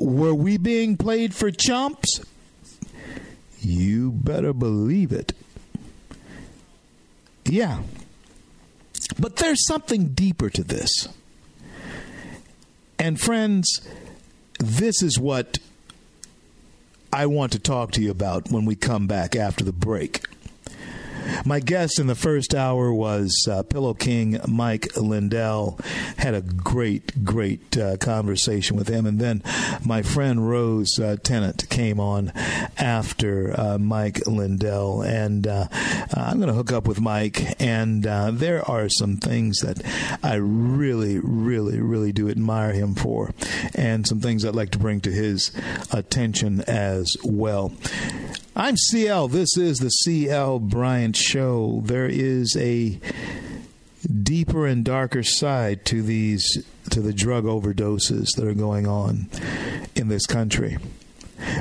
were 0.01 0.33
we 0.33 0.57
being 0.57 0.97
played 0.97 1.35
for 1.35 1.51
chumps? 1.51 2.21
You 3.59 4.11
better 4.11 4.53
believe 4.53 5.11
it. 5.11 5.33
Yeah. 7.45 7.83
But 9.19 9.35
there's 9.35 9.65
something 9.67 10.09
deeper 10.09 10.49
to 10.49 10.63
this. 10.63 11.07
And 12.97 13.19
friends, 13.19 13.81
this 14.63 15.03
is 15.03 15.19
what 15.19 15.59
I 17.11 17.25
want 17.25 17.51
to 17.51 17.59
talk 17.59 17.91
to 17.91 18.01
you 18.01 18.09
about 18.09 18.49
when 18.49 18.65
we 18.65 18.75
come 18.75 19.07
back 19.07 19.35
after 19.35 19.63
the 19.63 19.73
break. 19.73 20.23
My 21.45 21.59
guest 21.59 21.99
in 21.99 22.07
the 22.07 22.15
first 22.15 22.53
hour 22.53 22.93
was 22.93 23.47
uh, 23.49 23.63
Pillow 23.63 23.93
King 23.93 24.39
Mike 24.47 24.95
Lindell. 24.95 25.79
Had 26.17 26.33
a 26.33 26.41
great, 26.41 27.23
great 27.23 27.77
uh, 27.77 27.97
conversation 27.97 28.77
with 28.77 28.87
him. 28.87 29.05
And 29.05 29.19
then 29.19 29.43
my 29.85 30.01
friend 30.01 30.49
Rose 30.49 30.99
uh, 30.99 31.17
Tennent 31.21 31.69
came 31.69 31.99
on 31.99 32.31
after 32.77 33.59
uh, 33.59 33.77
Mike 33.77 34.25
Lindell. 34.25 35.01
And 35.01 35.47
uh, 35.47 35.67
I'm 36.13 36.37
going 36.37 36.47
to 36.47 36.53
hook 36.53 36.71
up 36.71 36.87
with 36.87 37.01
Mike. 37.01 37.61
And 37.61 38.05
uh, 38.07 38.31
there 38.31 38.67
are 38.69 38.89
some 38.89 39.17
things 39.17 39.59
that 39.59 39.81
I 40.23 40.35
really, 40.35 41.19
really, 41.19 41.79
really 41.79 42.11
do 42.11 42.29
admire 42.29 42.73
him 42.73 42.95
for. 42.95 43.33
And 43.75 44.07
some 44.07 44.19
things 44.19 44.45
I'd 44.45 44.55
like 44.55 44.71
to 44.71 44.79
bring 44.79 45.01
to 45.01 45.11
his 45.11 45.51
attention 45.91 46.61
as 46.61 47.15
well. 47.23 47.73
I'm 48.55 48.77
CL. 48.77 49.29
This 49.29 49.57
is 49.57 49.79
the 49.79 49.89
CL 49.89 50.59
Bryant 50.59 51.15
Show. 51.15 51.81
There 51.85 52.05
is 52.05 52.55
a 52.55 52.99
deeper 54.21 54.67
and 54.67 54.85
darker 54.85 55.23
side 55.23 55.85
to 55.85 56.03
these 56.03 56.63
to 56.91 56.99
the 56.99 57.13
drug 57.13 57.45
overdoses 57.45 58.27
that 58.35 58.45
are 58.45 58.53
going 58.53 58.85
on 58.85 59.27
in 59.95 60.07
this 60.07 60.27
country 60.27 60.77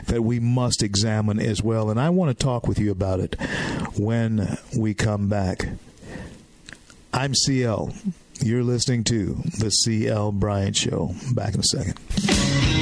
that 0.06 0.22
we 0.22 0.38
must 0.38 0.82
examine 0.82 1.38
as 1.40 1.62
well 1.62 1.88
and 1.88 1.98
I 1.98 2.10
want 2.10 2.36
to 2.36 2.44
talk 2.44 2.68
with 2.68 2.78
you 2.78 2.90
about 2.90 3.20
it 3.20 3.36
when 3.96 4.58
we 4.76 4.92
come 4.92 5.28
back. 5.28 5.68
I'm 7.14 7.34
CL. 7.34 7.94
You're 8.42 8.64
listening 8.64 9.04
to 9.04 9.40
the 9.58 9.70
CL 9.70 10.32
Bryant 10.32 10.76
Show. 10.76 11.14
Back 11.34 11.54
in 11.54 11.60
a 11.60 11.64
second. 11.64 12.81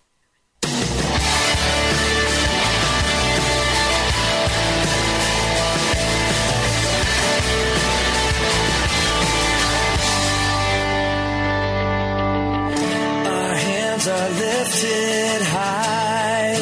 Are 14.07 14.29
lifted 14.29 15.41
high. 15.43 16.55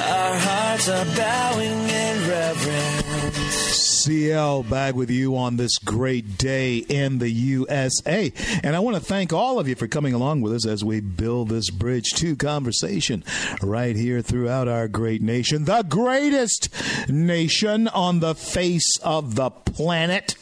Our 0.00 0.38
hearts 0.38 0.88
are 0.88 1.04
bowing 1.16 1.88
in 1.88 2.28
reverence. 2.28 3.74
CL 4.04 4.64
back 4.64 4.94
with 4.94 5.10
you 5.10 5.36
on 5.36 5.56
this 5.56 5.78
great 5.78 6.36
day 6.38 6.76
in 6.76 7.18
the 7.18 7.30
USA. 7.30 8.32
And 8.62 8.76
I 8.76 8.78
want 8.80 8.96
to 8.96 9.02
thank 9.02 9.32
all 9.32 9.58
of 9.58 9.66
you 9.66 9.74
for 9.74 9.88
coming 9.88 10.14
along 10.14 10.42
with 10.42 10.52
us 10.52 10.66
as 10.66 10.84
we 10.84 11.00
build 11.00 11.48
this 11.48 11.70
bridge 11.70 12.10
to 12.16 12.36
conversation 12.36 13.24
right 13.62 13.96
here 13.96 14.20
throughout 14.20 14.68
our 14.68 14.86
great 14.86 15.22
nation, 15.22 15.64
the 15.64 15.82
greatest 15.82 16.68
nation 17.08 17.88
on 17.88 18.20
the 18.20 18.34
face 18.34 18.98
of 19.02 19.34
the 19.34 19.50
planet 19.50 20.36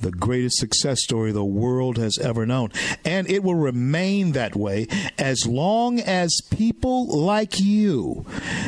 the 0.00 0.10
greatest 0.10 0.58
success 0.58 1.02
story 1.02 1.32
the 1.32 1.44
world 1.44 1.98
has 1.98 2.18
ever 2.18 2.46
known. 2.46 2.70
And 3.04 3.28
it 3.30 3.42
will 3.42 3.54
remain 3.54 4.32
that 4.32 4.56
way 4.56 4.86
as 5.18 5.46
long 5.46 6.00
as 6.00 6.40
people 6.50 7.06
like 7.06 7.60
you, 7.60 8.24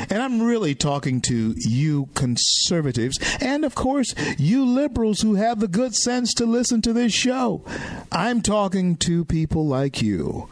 and 0.08 0.22
I'm 0.22 0.42
really 0.42 0.74
talking 0.74 1.20
to 1.22 1.54
you 1.56 2.08
conservatives, 2.14 3.18
and 3.40 3.64
of 3.64 3.74
course, 3.74 4.14
you 4.38 4.64
liberals 4.64 5.20
who 5.20 5.34
have 5.34 5.60
the 5.60 5.68
good 5.68 5.94
sense 5.94 6.34
to 6.34 6.46
listen 6.46 6.82
to 6.82 6.92
this 6.92 7.12
show. 7.12 7.64
I'm 8.12 8.42
talking 8.42 8.96
to 8.98 9.24
people 9.24 9.66
like 9.66 10.02
you 10.02 10.48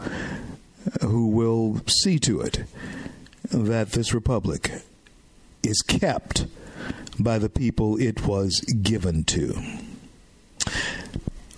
who 1.02 1.28
will 1.28 1.80
see 1.86 2.18
to 2.20 2.40
it 2.40 2.64
that 3.50 3.92
this 3.92 4.14
republic 4.14 4.72
is 5.62 5.82
kept 5.82 6.46
by 7.18 7.38
the 7.38 7.48
people 7.48 8.00
it 8.00 8.26
was 8.26 8.60
given 8.82 9.24
to. 9.24 9.60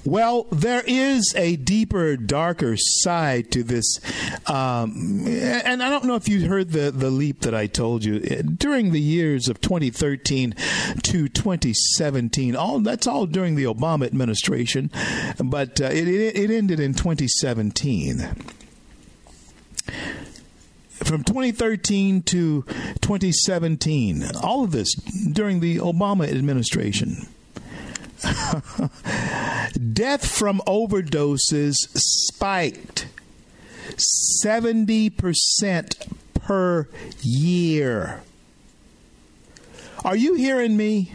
Well, 0.03 0.47
there 0.51 0.83
is 0.87 1.35
a 1.37 1.57
deeper, 1.57 2.17
darker 2.17 2.75
side 2.77 3.51
to 3.53 3.63
this. 3.63 4.01
Um, 4.47 5.27
and 5.27 5.83
I 5.83 5.91
don't 5.91 6.07
know 6.07 6.15
if 6.15 6.27
you 6.27 6.49
heard 6.49 6.71
the, 6.71 6.91
the 6.91 7.11
leap 7.11 7.41
that 7.41 7.55
I 7.55 7.67
told 7.67 8.03
you. 8.05 8.21
During 8.21 8.93
the 8.93 9.01
years 9.01 9.49
of 9.49 9.61
2013 9.61 10.55
to 11.03 11.29
2017, 11.29 12.57
all 12.57 12.81
that's 12.81 13.07
all 13.07 13.27
during 13.27 13.57
the 13.57 13.65
Obama 13.65 14.07
administration, 14.07 14.91
but 15.39 15.81
uh, 15.83 15.85
it, 15.85 16.09
it, 16.09 16.37
it 16.37 16.51
ended 16.51 16.81
in 16.81 16.95
2017 16.95 18.55
from 21.05 21.25
2013 21.25 22.23
to 22.23 22.63
2017, 23.01 24.25
all 24.43 24.65
of 24.65 24.71
this 24.71 24.95
during 24.95 25.61
the 25.61 25.79
Obama 25.79 26.29
administration. 26.31 27.27
Death 29.93 30.27
from 30.27 30.61
overdoses 30.67 31.75
spiked 31.95 33.07
70% 34.45 36.09
per 36.35 36.89
year. 37.23 38.23
Are 40.05 40.17
you 40.17 40.35
hearing 40.35 40.77
me? 40.77 41.15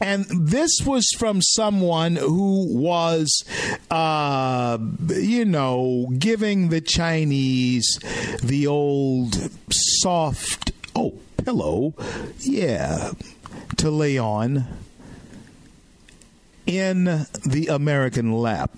And 0.00 0.26
this 0.28 0.80
was 0.84 1.06
from 1.18 1.40
someone 1.42 2.16
who 2.16 2.66
was, 2.70 3.44
uh, 3.90 4.78
you 5.08 5.44
know, 5.44 6.12
giving 6.18 6.68
the 6.68 6.80
Chinese 6.80 7.98
the 8.42 8.66
old 8.66 9.50
soft, 9.70 10.72
oh, 10.94 11.18
pillow, 11.36 11.94
yeah, 12.40 13.12
to 13.76 13.90
lay 13.90 14.18
on 14.18 14.66
in 16.66 17.26
the 17.44 17.68
American 17.70 18.32
lap. 18.32 18.70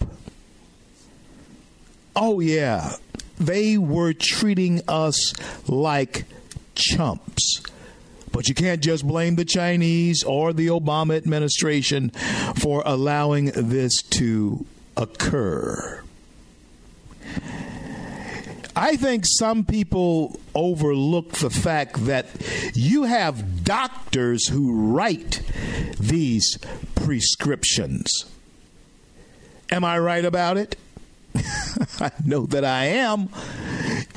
Oh, 2.15 2.41
yeah. 2.41 2.97
They 3.39 3.77
were 3.77 4.13
treating 4.13 4.81
us 4.89 5.35
like 5.69 6.25
chumps. 6.75 7.63
But 8.33 8.49
you 8.49 8.55
can't 8.55 8.83
just 8.83 9.07
blame 9.07 9.37
the 9.37 9.45
Chinese 9.45 10.23
or 10.23 10.53
the 10.53 10.67
Obama 10.69 11.17
administration 11.17 12.11
for 12.57 12.83
allowing 12.85 13.47
this 13.47 14.03
to 14.03 14.67
occur. 14.97 16.03
I 18.79 18.97
think 18.97 19.25
some 19.27 19.65
people 19.65 20.39
overlook 20.55 21.33
the 21.33 21.49
fact 21.49 22.05
that 22.05 22.27
you 22.75 23.05
have 23.05 23.65
doctors 23.65 24.49
who 24.49 24.93
write 24.93 25.41
these 25.99 26.59
prescriptions. 26.95 28.27
Am 29.73 29.83
I 29.83 29.99
right 29.99 30.27
about 30.27 30.59
it? 30.59 30.77
I 32.01 32.11
know 32.23 32.45
that 32.45 32.67
I 32.67 32.85
am. 32.85 33.31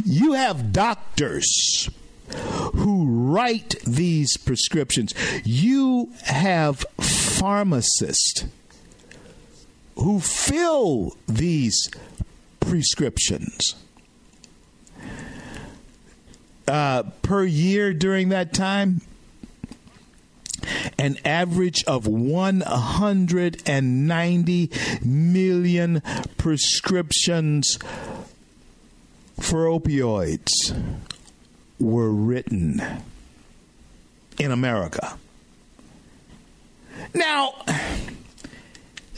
You 0.03 0.33
have 0.33 0.73
doctors 0.73 1.89
who 2.75 3.05
write 3.31 3.77
these 3.87 4.35
prescriptions. 4.35 5.13
You 5.45 6.11
have 6.23 6.85
pharmacists 6.99 8.43
who 9.95 10.19
fill 10.19 11.15
these 11.29 11.89
prescriptions 12.59 13.75
uh, 16.69 17.03
per 17.21 17.43
year 17.43 17.93
during 17.93 18.29
that 18.29 18.53
time? 18.53 19.01
An 20.97 21.17
average 21.25 21.83
of 21.85 22.05
190 22.05 24.71
million 25.03 26.01
prescriptions 26.37 27.79
for 29.39 29.65
opioids 29.65 30.51
were 31.79 32.11
written 32.11 32.81
in 34.37 34.51
America. 34.51 35.17
Now, 37.13 37.53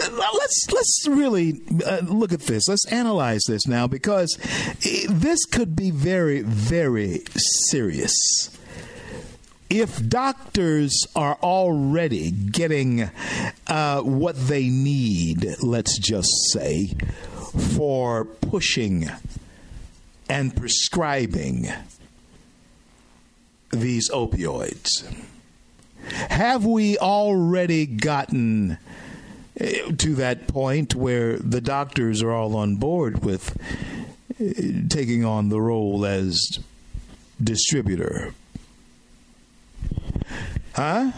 let's 0.10 0.68
let's 0.72 1.08
really 1.08 1.62
uh, 1.86 2.00
look 2.04 2.34
at 2.34 2.42
this. 2.42 2.68
Let's 2.68 2.86
analyze 2.88 3.42
this 3.48 3.68
now 3.68 3.88
because 3.88 4.38
this 5.10 5.46
could 5.46 5.76
be 5.76 5.92
very 5.92 6.42
very 6.42 7.24
serious. 7.70 8.16
If 9.70 10.06
doctors 10.10 11.08
are 11.16 11.38
already 11.42 12.30
getting 12.32 13.10
uh, 13.68 14.02
what 14.02 14.36
they 14.36 14.68
need, 14.68 15.56
let's 15.62 15.98
just 15.98 16.30
say, 16.52 16.94
for 17.76 18.26
pushing 18.26 19.10
and 20.28 20.54
prescribing 20.56 21.70
these 23.72 24.10
opioids, 24.12 25.10
have 26.30 26.66
we 26.66 26.98
already 26.98 27.86
gotten 27.86 28.78
to 29.98 30.16
that 30.16 30.48
point 30.48 30.96
where 30.96 31.38
the 31.38 31.62
doctors 31.62 32.22
are 32.24 32.32
all 32.32 32.56
on 32.56 32.76
board 32.76 33.24
with 33.24 33.58
uh, 34.40 34.88
taking 34.90 35.24
on 35.24 35.50
the 35.50 35.62
role 35.62 36.06
as 36.06 36.60
distributor. 37.42 38.34
Huh? 40.74 41.12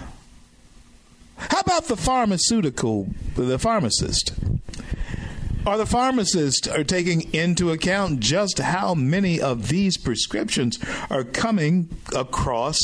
How 1.38 1.60
about 1.60 1.86
the 1.86 1.98
pharmaceutical, 1.98 3.08
the 3.36 3.60
pharmacist? 3.60 4.34
Are 5.66 5.78
the 5.78 5.86
pharmacists 5.86 6.68
are 6.68 6.84
taking 6.84 7.34
into 7.34 7.72
account 7.72 8.20
just 8.20 8.60
how 8.60 8.94
many 8.94 9.40
of 9.40 9.70
these 9.70 9.98
prescriptions 9.98 10.78
are 11.10 11.24
coming 11.24 11.90
across 12.14 12.80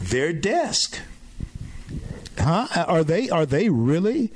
their 0.00 0.32
desk? 0.32 0.98
Huh? 2.38 2.68
Are 2.88 3.04
they 3.04 3.28
are 3.28 3.44
they 3.44 3.68
really 3.68 4.32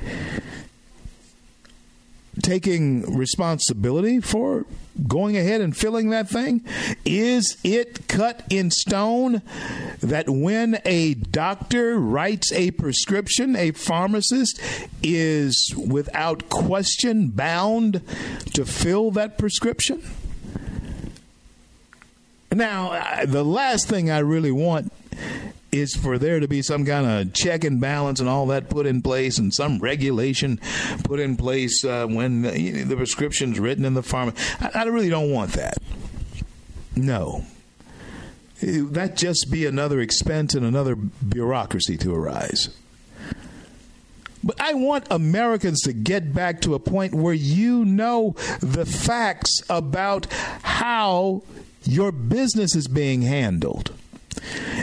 taking 2.42 3.16
responsibility 3.16 4.20
for 4.20 4.66
going 5.06 5.36
ahead 5.36 5.60
and 5.60 5.76
filling 5.76 6.10
that 6.10 6.28
thing? 6.28 6.64
Is 7.04 7.56
it 7.64 8.08
cut 8.08 8.44
in 8.50 8.70
stone 8.70 9.42
that 10.00 10.28
when 10.28 10.80
a 10.84 11.14
doctor 11.14 11.98
writes 11.98 12.52
a 12.52 12.70
prescription, 12.72 13.56
a 13.56 13.72
pharmacist 13.72 14.60
is 15.02 15.74
without 15.76 16.48
question 16.48 17.28
bound 17.28 18.02
to 18.54 18.64
fill 18.64 19.10
that 19.12 19.38
prescription? 19.38 20.02
Now, 22.52 23.24
the 23.24 23.44
last 23.44 23.86
thing 23.88 24.10
I 24.10 24.20
really 24.20 24.52
want 24.52 24.92
is 25.80 25.94
for 25.94 26.18
there 26.18 26.40
to 26.40 26.48
be 26.48 26.62
some 26.62 26.84
kind 26.84 27.06
of 27.06 27.32
check 27.34 27.64
and 27.64 27.80
balance 27.80 28.20
and 28.20 28.28
all 28.28 28.46
that 28.46 28.68
put 28.68 28.86
in 28.86 29.02
place 29.02 29.38
and 29.38 29.52
some 29.52 29.78
regulation 29.78 30.60
put 31.04 31.20
in 31.20 31.36
place 31.36 31.84
uh, 31.84 32.06
when 32.06 32.42
the, 32.42 32.82
the 32.82 32.96
prescription's 32.96 33.58
written 33.58 33.84
in 33.84 33.94
the 33.94 34.02
pharmacy. 34.02 34.36
I, 34.60 34.70
I 34.74 34.82
really 34.84 35.10
don't 35.10 35.30
want 35.30 35.52
that. 35.52 35.78
No. 36.94 37.44
That 38.62 39.16
just 39.16 39.48
be 39.50 39.66
another 39.66 40.00
expense 40.00 40.54
and 40.54 40.64
another 40.64 40.96
bureaucracy 40.96 41.96
to 41.98 42.14
arise. 42.14 42.70
But 44.42 44.60
I 44.60 44.74
want 44.74 45.06
Americans 45.10 45.82
to 45.82 45.92
get 45.92 46.32
back 46.32 46.60
to 46.62 46.74
a 46.74 46.78
point 46.78 47.12
where 47.12 47.34
you 47.34 47.84
know 47.84 48.34
the 48.60 48.86
facts 48.86 49.60
about 49.68 50.26
how 50.62 51.42
your 51.82 52.12
business 52.12 52.74
is 52.76 52.86
being 52.86 53.22
handled 53.22 53.92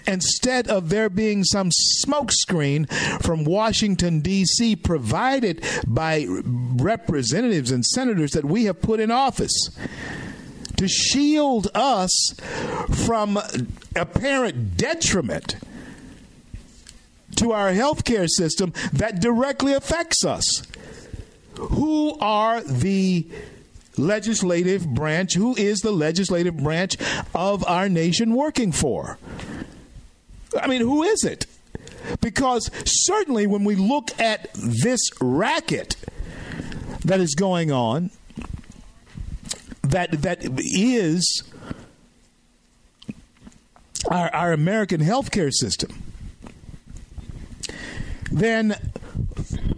instead 0.08 0.67
of 0.67 0.89
there 0.89 1.10
being 1.10 1.43
some 1.43 1.69
smokescreen 2.06 2.91
from 3.21 3.43
Washington, 3.43 4.21
D.C., 4.21 4.76
provided 4.78 5.63
by 5.88 6.26
representatives 6.28 7.71
and 7.71 7.86
senators 7.86 8.32
that 8.32 8.45
we 8.45 8.65
have 8.65 8.82
put 8.82 8.99
in 8.99 9.12
office 9.12 9.69
to 10.78 10.88
shield 10.88 11.67
us 11.73 12.36
from 13.06 13.39
apparent 13.95 14.76
detriment 14.78 15.56
to 17.36 17.52
our 17.52 17.71
healthcare 17.71 18.28
system 18.30 18.73
that 18.91 19.19
directly 19.19 19.73
affects 19.73 20.26
us. 20.26 20.63
Who 21.56 22.17
are 22.19 22.62
the 22.62 23.28
legislative 23.97 24.88
branch? 24.88 25.34
Who 25.36 25.56
is 25.56 25.79
the 25.79 25.91
legislative 25.91 26.58
branch 26.58 26.97
of 27.34 27.65
our 27.67 27.89
nation 27.89 28.34
working 28.34 28.71
for? 28.71 29.17
I 30.60 30.67
mean, 30.67 30.82
who 30.82 31.03
is 31.03 31.23
it? 31.23 31.45
Because 32.21 32.69
certainly 32.86 33.47
when 33.47 33.63
we 33.63 33.75
look 33.75 34.10
at 34.19 34.53
this 34.53 34.99
racket 35.21 35.95
that 37.06 37.19
is 37.19 37.34
going 37.36 37.71
on, 37.71 38.12
that 39.84 40.12
that 40.23 40.39
is 40.58 41.43
our, 44.10 44.34
our 44.34 44.51
American 44.53 45.01
healthcare 45.01 45.51
system, 45.51 46.03
then 48.32 48.75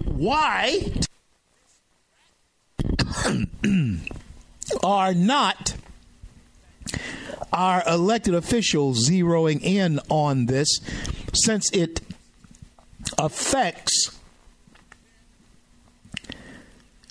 why 0.05 0.93
are 4.83 5.13
not 5.13 5.75
our 7.53 7.83
elected 7.87 8.33
officials 8.33 9.09
zeroing 9.09 9.61
in 9.61 9.99
on 10.09 10.47
this 10.47 10.79
since 11.33 11.71
it 11.71 12.01
affects 13.17 14.17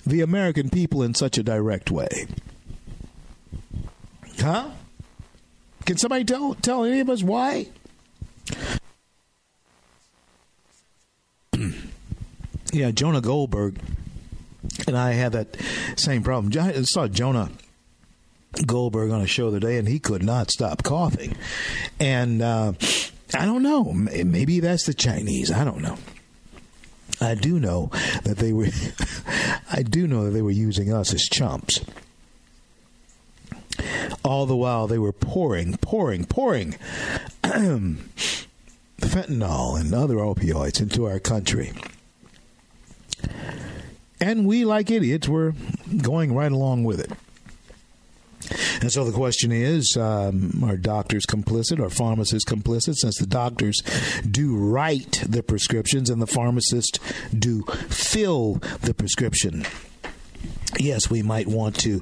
the 0.05 0.21
American 0.21 0.69
people 0.69 1.01
in 1.01 1.13
such 1.15 1.37
a 1.37 1.43
direct 1.43 1.89
way? 1.89 2.27
Huh? 4.39 4.69
Can 5.85 5.97
somebody 5.97 6.23
tell 6.23 6.55
tell 6.55 6.83
any 6.83 6.99
of 6.99 7.09
us 7.09 7.23
why? 7.23 7.67
yeah, 12.71 12.91
Jonah 12.91 13.21
Goldberg 13.21 13.79
and 14.87 14.97
I 14.97 15.13
had 15.13 15.33
that 15.33 15.55
same 15.95 16.23
problem. 16.23 16.51
I 16.59 16.81
saw 16.83 17.07
Jonah 17.07 17.51
Goldberg 18.65 19.11
on 19.11 19.21
a 19.21 19.27
show 19.27 19.51
the 19.51 19.59
day, 19.59 19.77
and 19.77 19.87
he 19.87 19.99
could 19.99 20.23
not 20.23 20.51
stop 20.51 20.83
coughing. 20.83 21.35
And 21.99 22.41
uh, 22.41 22.73
I 23.33 23.45
don't 23.45 23.63
know. 23.63 23.93
Maybe 23.93 24.59
that's 24.59 24.85
the 24.85 24.93
Chinese. 24.93 25.51
I 25.51 25.63
don't 25.63 25.81
know. 25.81 25.97
I 27.21 27.35
do 27.35 27.59
know 27.59 27.91
that 28.23 28.37
they 28.37 28.53
were. 28.53 28.67
I 29.71 29.83
do 29.83 30.07
know 30.07 30.25
that 30.25 30.31
they 30.31 30.41
were 30.41 30.51
using 30.51 30.93
us 30.93 31.13
as 31.13 31.23
chumps. 31.23 31.81
All 34.23 34.45
the 34.45 34.55
while 34.55 34.87
they 34.87 34.97
were 34.97 35.11
pouring, 35.11 35.75
pouring, 35.77 36.25
pouring 36.25 36.75
fentanyl 37.43 37.99
and 39.79 39.93
other 39.93 40.15
opioids 40.15 40.81
into 40.81 41.05
our 41.05 41.19
country. 41.19 41.73
And 44.25 44.47
we, 44.47 44.65
like 44.65 44.89
idiots, 44.89 45.29
were 45.29 45.53
going 46.01 46.33
right 46.33 46.51
along 46.51 46.83
with 46.83 46.99
it. 46.99 47.11
And 48.81 48.91
so 48.91 49.05
the 49.05 49.11
question 49.11 49.51
is 49.51 49.95
um, 49.95 50.63
are 50.65 50.77
doctors 50.77 51.27
complicit? 51.27 51.77
Are 51.79 51.91
pharmacists 51.91 52.51
complicit? 52.51 52.95
Since 52.95 53.19
the 53.19 53.27
doctors 53.27 53.83
do 54.27 54.55
write 54.55 55.23
the 55.29 55.43
prescriptions 55.43 56.09
and 56.09 56.19
the 56.19 56.25
pharmacists 56.25 56.97
do 57.37 57.65
fill 57.89 58.55
the 58.81 58.95
prescription. 58.95 59.63
Yes, 60.79 61.07
we 61.07 61.21
might 61.21 61.45
want 61.45 61.75
to 61.81 61.99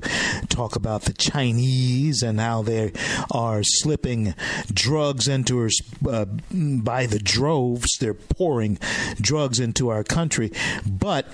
talk 0.48 0.78
about 0.78 1.02
the 1.02 1.14
Chinese 1.14 2.24
and 2.24 2.40
how 2.40 2.62
they 2.62 2.94
are 3.32 3.64
slipping 3.64 4.34
drugs 4.72 5.28
into 5.28 5.66
us 5.66 5.78
uh, 6.08 6.24
by 6.54 7.06
the 7.06 7.20
droves. 7.20 7.98
They're 8.00 8.14
pouring 8.14 8.80
drugs 9.20 9.60
into 9.60 9.90
our 9.90 10.06
country. 10.06 10.54
But 10.90 11.28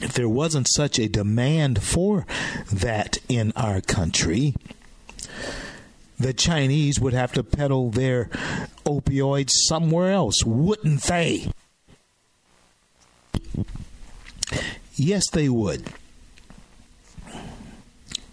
if 0.00 0.12
there 0.14 0.28
wasn't 0.28 0.68
such 0.68 0.98
a 0.98 1.08
demand 1.08 1.82
for 1.82 2.26
that 2.72 3.18
in 3.28 3.52
our 3.56 3.80
country, 3.80 4.54
the 6.18 6.32
Chinese 6.32 7.00
would 7.00 7.12
have 7.12 7.32
to 7.32 7.42
peddle 7.42 7.90
their 7.90 8.26
opioids 8.84 9.50
somewhere 9.52 10.12
else, 10.12 10.44
wouldn't 10.44 11.02
they? 11.04 11.50
Yes, 14.96 15.28
they 15.30 15.48
would. 15.48 15.88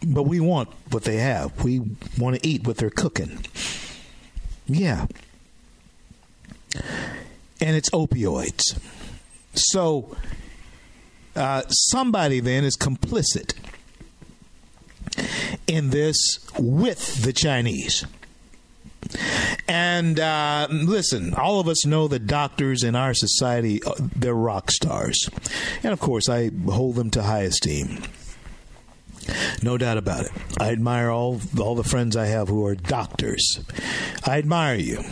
But 0.05 0.23
we 0.23 0.39
want 0.39 0.69
what 0.89 1.03
they 1.03 1.17
have. 1.17 1.63
We 1.63 1.81
want 2.17 2.35
to 2.35 2.47
eat 2.47 2.67
what 2.67 2.77
they're 2.77 2.89
cooking. 2.89 3.45
Yeah. 4.67 5.07
And 7.61 7.75
it's 7.75 7.89
opioids. 7.91 8.77
So 9.53 10.15
uh, 11.37 11.63
somebody 11.69 12.39
then 12.39 12.63
is 12.63 12.75
complicit 12.75 13.53
in 15.67 15.89
this 15.89 16.39
with 16.57 17.23
the 17.23 17.33
Chinese. 17.33 18.05
And 19.67 20.19
uh, 20.19 20.67
listen, 20.71 21.33
all 21.33 21.59
of 21.59 21.67
us 21.67 21.85
know 21.85 22.07
that 22.07 22.27
doctors 22.27 22.83
in 22.83 22.95
our 22.95 23.13
society, 23.13 23.81
uh, 23.83 23.93
they're 23.97 24.33
rock 24.33 24.71
stars. 24.71 25.29
And 25.83 25.93
of 25.93 25.99
course, 25.99 26.27
I 26.29 26.51
hold 26.69 26.95
them 26.95 27.09
to 27.11 27.23
high 27.23 27.41
esteem. 27.41 28.03
No 29.61 29.77
doubt 29.77 29.97
about 29.97 30.25
it. 30.25 30.31
I 30.59 30.71
admire 30.71 31.09
all 31.09 31.41
all 31.59 31.75
the 31.75 31.83
friends 31.83 32.15
I 32.15 32.27
have 32.27 32.47
who 32.47 32.65
are 32.65 32.75
doctors. 32.75 33.59
I 34.25 34.37
admire 34.37 34.77
you. 34.77 35.03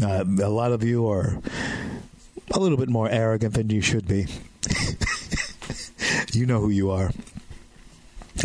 Uh, 0.00 0.24
a 0.24 0.48
lot 0.48 0.72
of 0.72 0.82
you 0.82 1.08
are 1.08 1.38
a 2.50 2.58
little 2.58 2.78
bit 2.78 2.88
more 2.88 3.08
arrogant 3.08 3.54
than 3.54 3.70
you 3.70 3.80
should 3.80 4.08
be. 4.08 4.26
You 6.32 6.46
know 6.46 6.60
who 6.60 6.70
you 6.70 6.90
are. 6.90 7.10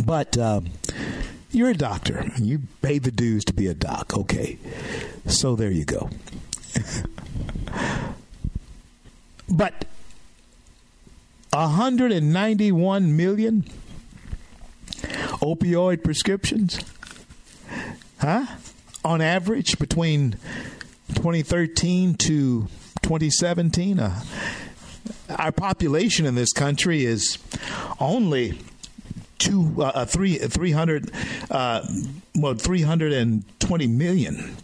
But 0.05 0.37
um, 0.37 0.67
you're 1.51 1.69
a 1.69 1.73
doctor. 1.73 2.25
You 2.37 2.61
pay 2.81 2.99
the 2.99 3.11
dues 3.11 3.45
to 3.45 3.53
be 3.53 3.67
a 3.67 3.73
doc. 3.73 4.15
Okay. 4.17 4.57
So 5.25 5.55
there 5.55 5.71
you 5.71 5.85
go. 5.85 6.09
but 9.49 9.85
191 11.51 13.17
million 13.17 13.63
opioid 15.41 16.03
prescriptions, 16.03 16.79
huh? 18.19 18.45
On 19.05 19.21
average, 19.21 19.79
between 19.79 20.33
2013 21.15 22.15
to 22.15 22.67
2017, 23.01 23.99
uh, 23.99 24.21
our 25.29 25.51
population 25.51 26.25
in 26.25 26.35
this 26.35 26.53
country 26.53 27.05
is 27.05 27.37
only 27.99 28.59
two 29.37 29.75
uh, 29.77 29.91
uh 29.93 30.05
three 30.05 30.37
three 30.37 30.71
hundred 30.71 31.11
uh, 31.51 31.85
well 32.35 32.53
three 32.55 32.81
hundred 32.81 33.13
and 33.13 33.43
twenty 33.59 33.87
million 33.87 34.55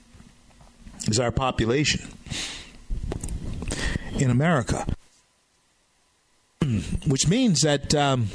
is 1.07 1.19
our 1.19 1.31
population 1.31 2.07
in 4.17 4.29
America, 4.29 4.85
which 7.07 7.27
means 7.27 7.61
that 7.61 7.93
um, 7.93 8.27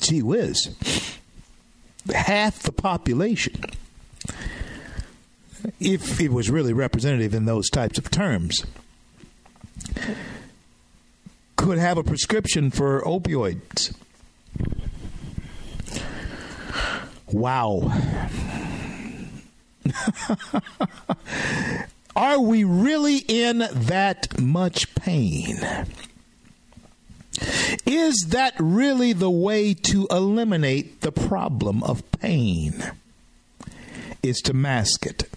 gee 0.00 0.22
whiz, 0.22 0.76
half 2.14 2.60
the 2.60 2.72
population, 2.72 3.60
if 5.80 6.20
it 6.20 6.32
was 6.32 6.50
really 6.50 6.72
representative 6.72 7.34
in 7.34 7.44
those 7.44 7.68
types 7.70 7.98
of 7.98 8.10
terms, 8.10 8.64
could 11.56 11.78
have 11.78 11.98
a 11.98 12.04
prescription 12.04 12.70
for 12.70 13.00
opioids. 13.02 13.94
Wow. 17.32 17.92
Are 22.16 22.40
we 22.40 22.64
really 22.64 23.18
in 23.28 23.66
that 23.70 24.40
much 24.40 24.94
pain? 24.94 25.58
Is 27.84 28.28
that 28.28 28.54
really 28.58 29.12
the 29.12 29.30
way 29.30 29.74
to 29.74 30.06
eliminate 30.10 31.02
the 31.02 31.12
problem 31.12 31.82
of 31.82 32.10
pain? 32.12 32.92
Is 34.22 34.38
to 34.42 34.54
mask 34.54 35.04
it. 35.04 35.28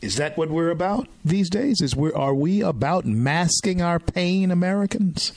Is 0.00 0.16
that 0.16 0.36
what 0.38 0.50
we're 0.50 0.70
about 0.70 1.08
these 1.24 1.50
days? 1.50 1.80
Is 1.80 1.94
we 1.94 2.12
are 2.12 2.34
we 2.34 2.62
about 2.62 3.04
masking 3.04 3.82
our 3.82 3.98
pain, 3.98 4.50
Americans? 4.50 5.32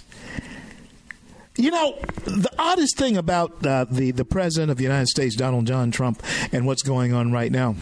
You 1.55 1.69
know, 1.69 1.99
the 2.23 2.51
oddest 2.57 2.97
thing 2.97 3.17
about 3.17 3.65
uh, 3.65 3.85
the 3.89 4.11
the 4.11 4.25
president 4.25 4.71
of 4.71 4.77
the 4.77 4.83
United 4.83 5.07
States, 5.07 5.35
Donald 5.35 5.67
John 5.67 5.91
Trump, 5.91 6.23
and 6.51 6.65
what's 6.65 6.81
going 6.81 7.13
on 7.13 7.31
right 7.31 7.51
now 7.51 7.75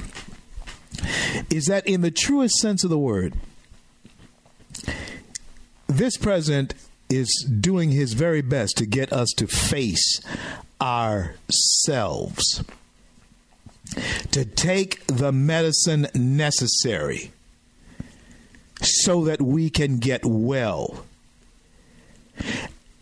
is 1.49 1.65
that, 1.65 1.87
in 1.87 2.01
the 2.01 2.11
truest 2.11 2.55
sense 2.55 2.83
of 2.83 2.89
the 2.89 2.97
word, 2.97 3.33
this 5.87 6.17
president 6.17 6.73
is 7.09 7.47
doing 7.59 7.91
his 7.91 8.13
very 8.13 8.41
best 8.41 8.77
to 8.77 8.85
get 8.85 9.11
us 9.11 9.29
to 9.37 9.47
face 9.47 10.21
ourselves, 10.81 12.63
to 14.31 14.45
take 14.45 15.05
the 15.07 15.31
medicine 15.31 16.07
necessary 16.13 17.31
so 18.81 19.25
that 19.25 19.41
we 19.41 19.69
can 19.69 19.97
get 19.97 20.25
well. 20.25 21.05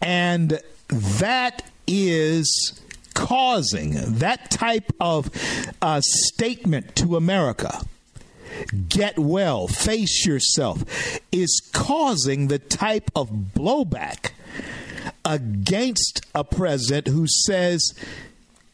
And 0.02 0.60
that 0.92 1.64
is 1.88 2.82
causing 3.14 3.92
that 4.20 4.50
type 4.52 4.92
of 5.00 5.30
uh, 5.82 6.02
statement 6.02 6.96
to 6.98 7.16
America 7.16 7.82
get 8.88 9.18
well, 9.18 9.68
face 9.68 10.26
yourself, 10.26 10.84
is 11.32 11.62
causing 11.74 12.48
the 12.48 12.60
type 12.60 13.12
of 13.16 13.30
blowback 13.30 14.32
against 15.24 16.22
a 16.34 16.44
president 16.44 17.08
who 17.08 17.26
says, 17.28 17.94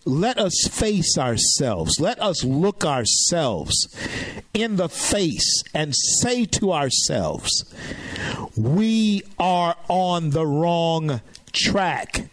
let 0.05 0.37
us 0.37 0.67
face 0.71 1.17
ourselves. 1.17 1.99
Let 1.99 2.21
us 2.21 2.43
look 2.43 2.85
ourselves 2.85 3.73
in 4.53 4.75
the 4.75 4.87
face 4.89 5.63
and 5.73 5.95
say 5.95 6.45
to 6.45 6.71
ourselves, 6.71 7.65
we 8.55 9.23
are 9.39 9.75
on 9.89 10.29
the 10.29 10.45
wrong 10.45 11.21
track. 11.51 12.29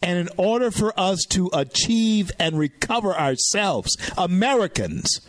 And 0.00 0.18
in 0.18 0.28
order 0.36 0.70
for 0.70 0.98
us 0.98 1.24
to 1.30 1.50
achieve 1.52 2.30
and 2.38 2.58
recover 2.58 3.14
ourselves, 3.14 3.96
Americans, 4.16 5.20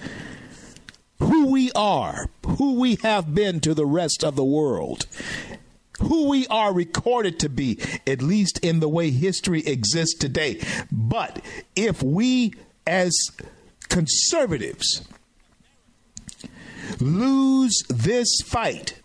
who 1.19 1.47
we 1.47 1.71
are, 1.71 2.29
who 2.45 2.79
we 2.79 2.95
have 3.01 3.33
been 3.33 3.61
to 3.61 3.73
the 3.73 3.85
rest 3.85 4.23
of 4.23 4.35
the 4.35 4.43
world, 4.43 5.07
who 5.99 6.29
we 6.29 6.47
are 6.47 6.73
recorded 6.73 7.39
to 7.39 7.49
be, 7.49 7.79
at 8.07 8.21
least 8.21 8.59
in 8.59 8.79
the 8.79 8.89
way 8.89 9.11
history 9.11 9.65
exists 9.65 10.17
today. 10.17 10.61
But 10.91 11.41
if 11.75 12.01
we, 12.03 12.53
as 12.85 13.11
conservatives, 13.89 15.07
lose 16.99 17.83
this 17.89 18.39
fight, 18.45 18.99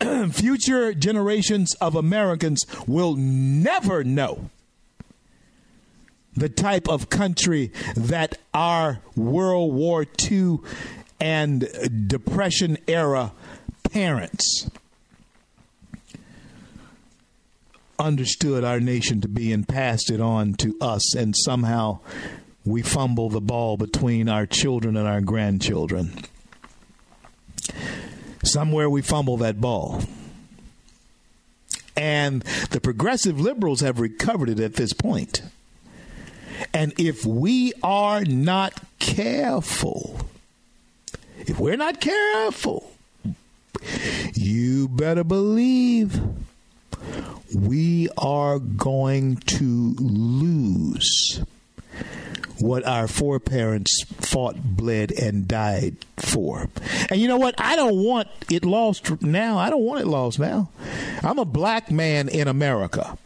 future 0.30 0.94
generations 0.94 1.74
of 1.80 1.94
Americans 1.94 2.64
will 2.86 3.16
never 3.16 4.04
know 4.04 4.50
the 6.36 6.48
type 6.48 6.88
of 6.88 7.10
country 7.10 7.72
that 7.96 8.38
our 8.54 9.00
World 9.16 9.74
War 9.74 10.06
II 10.30 10.58
and 11.20 11.68
Depression 12.06 12.78
era 12.86 13.32
parents 13.90 14.70
understood 17.98 18.64
our 18.64 18.80
nation 18.80 19.20
to 19.20 19.28
be 19.28 19.52
and 19.52 19.66
passed 19.66 20.10
it 20.10 20.20
on 20.20 20.54
to 20.54 20.76
us, 20.80 21.14
and 21.14 21.34
somehow 21.36 21.98
we 22.64 22.82
fumble 22.82 23.30
the 23.30 23.40
ball 23.40 23.76
between 23.76 24.28
our 24.28 24.46
children 24.46 24.96
and 24.96 25.06
our 25.06 25.20
grandchildren. 25.20 26.24
Somewhere 28.42 28.88
we 28.88 29.02
fumble 29.02 29.36
that 29.38 29.60
ball. 29.60 30.02
And 31.96 32.42
the 32.70 32.80
progressive 32.80 33.40
liberals 33.40 33.80
have 33.80 33.98
recovered 33.98 34.48
it 34.48 34.60
at 34.60 34.74
this 34.74 34.92
point. 34.92 35.42
And 36.72 36.92
if 36.98 37.24
we 37.24 37.72
are 37.82 38.24
not 38.24 38.80
careful, 38.98 40.20
if 41.38 41.58
we're 41.58 41.76
not 41.76 42.00
careful, 42.00 42.92
you 44.34 44.88
better 44.88 45.24
believe 45.24 46.20
we 47.54 48.08
are 48.16 48.58
going 48.58 49.36
to 49.36 49.94
lose 49.98 51.42
what 52.60 52.84
our 52.84 53.06
foreparents 53.06 54.04
fought, 54.20 54.56
bled, 54.76 55.12
and 55.12 55.46
died 55.46 55.96
for. 56.16 56.68
And 57.10 57.20
you 57.20 57.28
know 57.28 57.36
what? 57.36 57.54
I 57.58 57.76
don't 57.76 58.02
want 58.02 58.28
it 58.50 58.64
lost 58.64 59.22
now. 59.22 59.58
I 59.58 59.70
don't 59.70 59.84
want 59.84 60.00
it 60.00 60.06
lost 60.06 60.38
now. 60.38 60.70
I'm 61.22 61.38
a 61.38 61.44
black 61.44 61.90
man 61.90 62.28
in 62.28 62.48
America. 62.48 63.16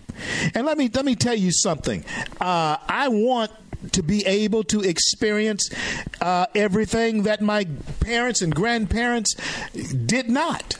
And 0.55 0.67
let 0.67 0.79
me 0.79 0.89
let 0.93 1.05
me 1.05 1.17
tell 1.17 1.35
you 1.35 1.51
something. 1.51 2.05
Uh, 2.41 2.77
I 2.89 3.09
want 3.09 3.51
to 3.93 4.03
be 4.03 4.25
able 4.27 4.63
to 4.65 4.81
experience 4.81 5.69
uh, 6.21 6.47
everything 6.55 7.25
that 7.25 7.41
my 7.41 7.67
parents 8.01 8.41
and 8.41 8.55
grandparents 8.55 9.35
did 10.07 10.29
not 10.29 10.77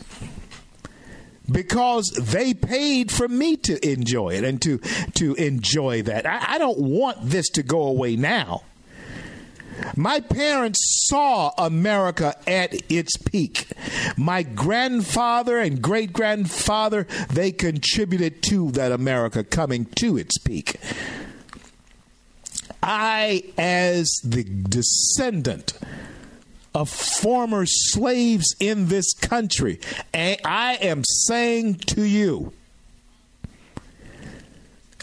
because 1.51 2.11
they 2.11 2.55
paid 2.55 3.11
for 3.11 3.29
me 3.29 3.57
to 3.57 3.91
enjoy 3.91 4.31
it 4.31 4.45
and 4.45 4.61
to 4.63 4.79
to 5.15 5.35
enjoy 5.35 6.03
that. 6.03 6.27
I, 6.27 6.55
I 6.55 6.59
don't 6.59 6.79
want 6.79 7.19
this 7.23 7.49
to 7.51 7.63
go 7.63 7.83
away 7.83 8.17
now. 8.17 8.63
My 9.97 10.21
parents 10.21 11.07
saw 11.09 11.53
America 11.59 12.37
at 12.47 12.75
its 12.91 13.17
peak. 13.17 13.67
My 14.17 14.43
grandfather 14.43 15.59
and 15.59 15.83
great 15.83 16.13
grandfather, 16.13 17.07
they 17.31 17.53
contributed 17.53 18.43
to 18.45 18.71
that 18.73 18.93
America 18.93 19.43
coming 19.43 19.87
to 19.97 20.17
its 20.17 20.39
peak. 20.39 20.77
I, 22.83 23.45
as 23.57 24.11
the 24.25 24.45
descendant 24.45 25.79
of 26.75 26.89
former 26.89 27.65
slaves 27.67 28.55
in 28.59 28.89
this 28.89 29.13
country, 29.15 29.79
and 30.13 30.41
I 30.45 30.75
am 30.77 31.05
saying 31.05 31.75
to 31.87 32.03
you, 32.03 32.53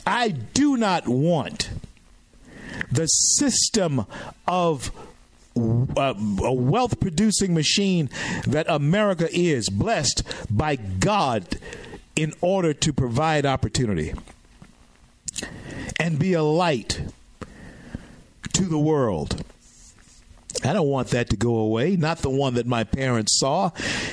I 0.05 0.29
do 0.29 0.75
not 0.77 1.07
want 1.07 1.69
the 2.91 3.05
system 3.05 4.05
of 4.47 4.91
uh, 5.55 6.13
a 6.43 6.53
wealth 6.53 6.99
producing 6.99 7.53
machine 7.53 8.09
that 8.47 8.65
America 8.69 9.27
is, 9.31 9.69
blessed 9.69 10.23
by 10.49 10.75
God 10.75 11.59
in 12.15 12.33
order 12.41 12.73
to 12.73 12.93
provide 12.93 13.45
opportunity 13.45 14.13
and 15.99 16.17
be 16.17 16.33
a 16.33 16.43
light 16.43 17.01
to 18.53 18.63
the 18.63 18.79
world. 18.79 19.43
I 20.63 20.73
don't 20.73 20.87
want 20.87 21.09
that 21.09 21.29
to 21.29 21.37
go 21.37 21.57
away. 21.57 21.95
Not 21.95 22.19
the 22.19 22.29
one 22.29 22.55
that 22.55 22.67
my 22.67 22.83
parents 22.83 23.39
saw 23.39 23.71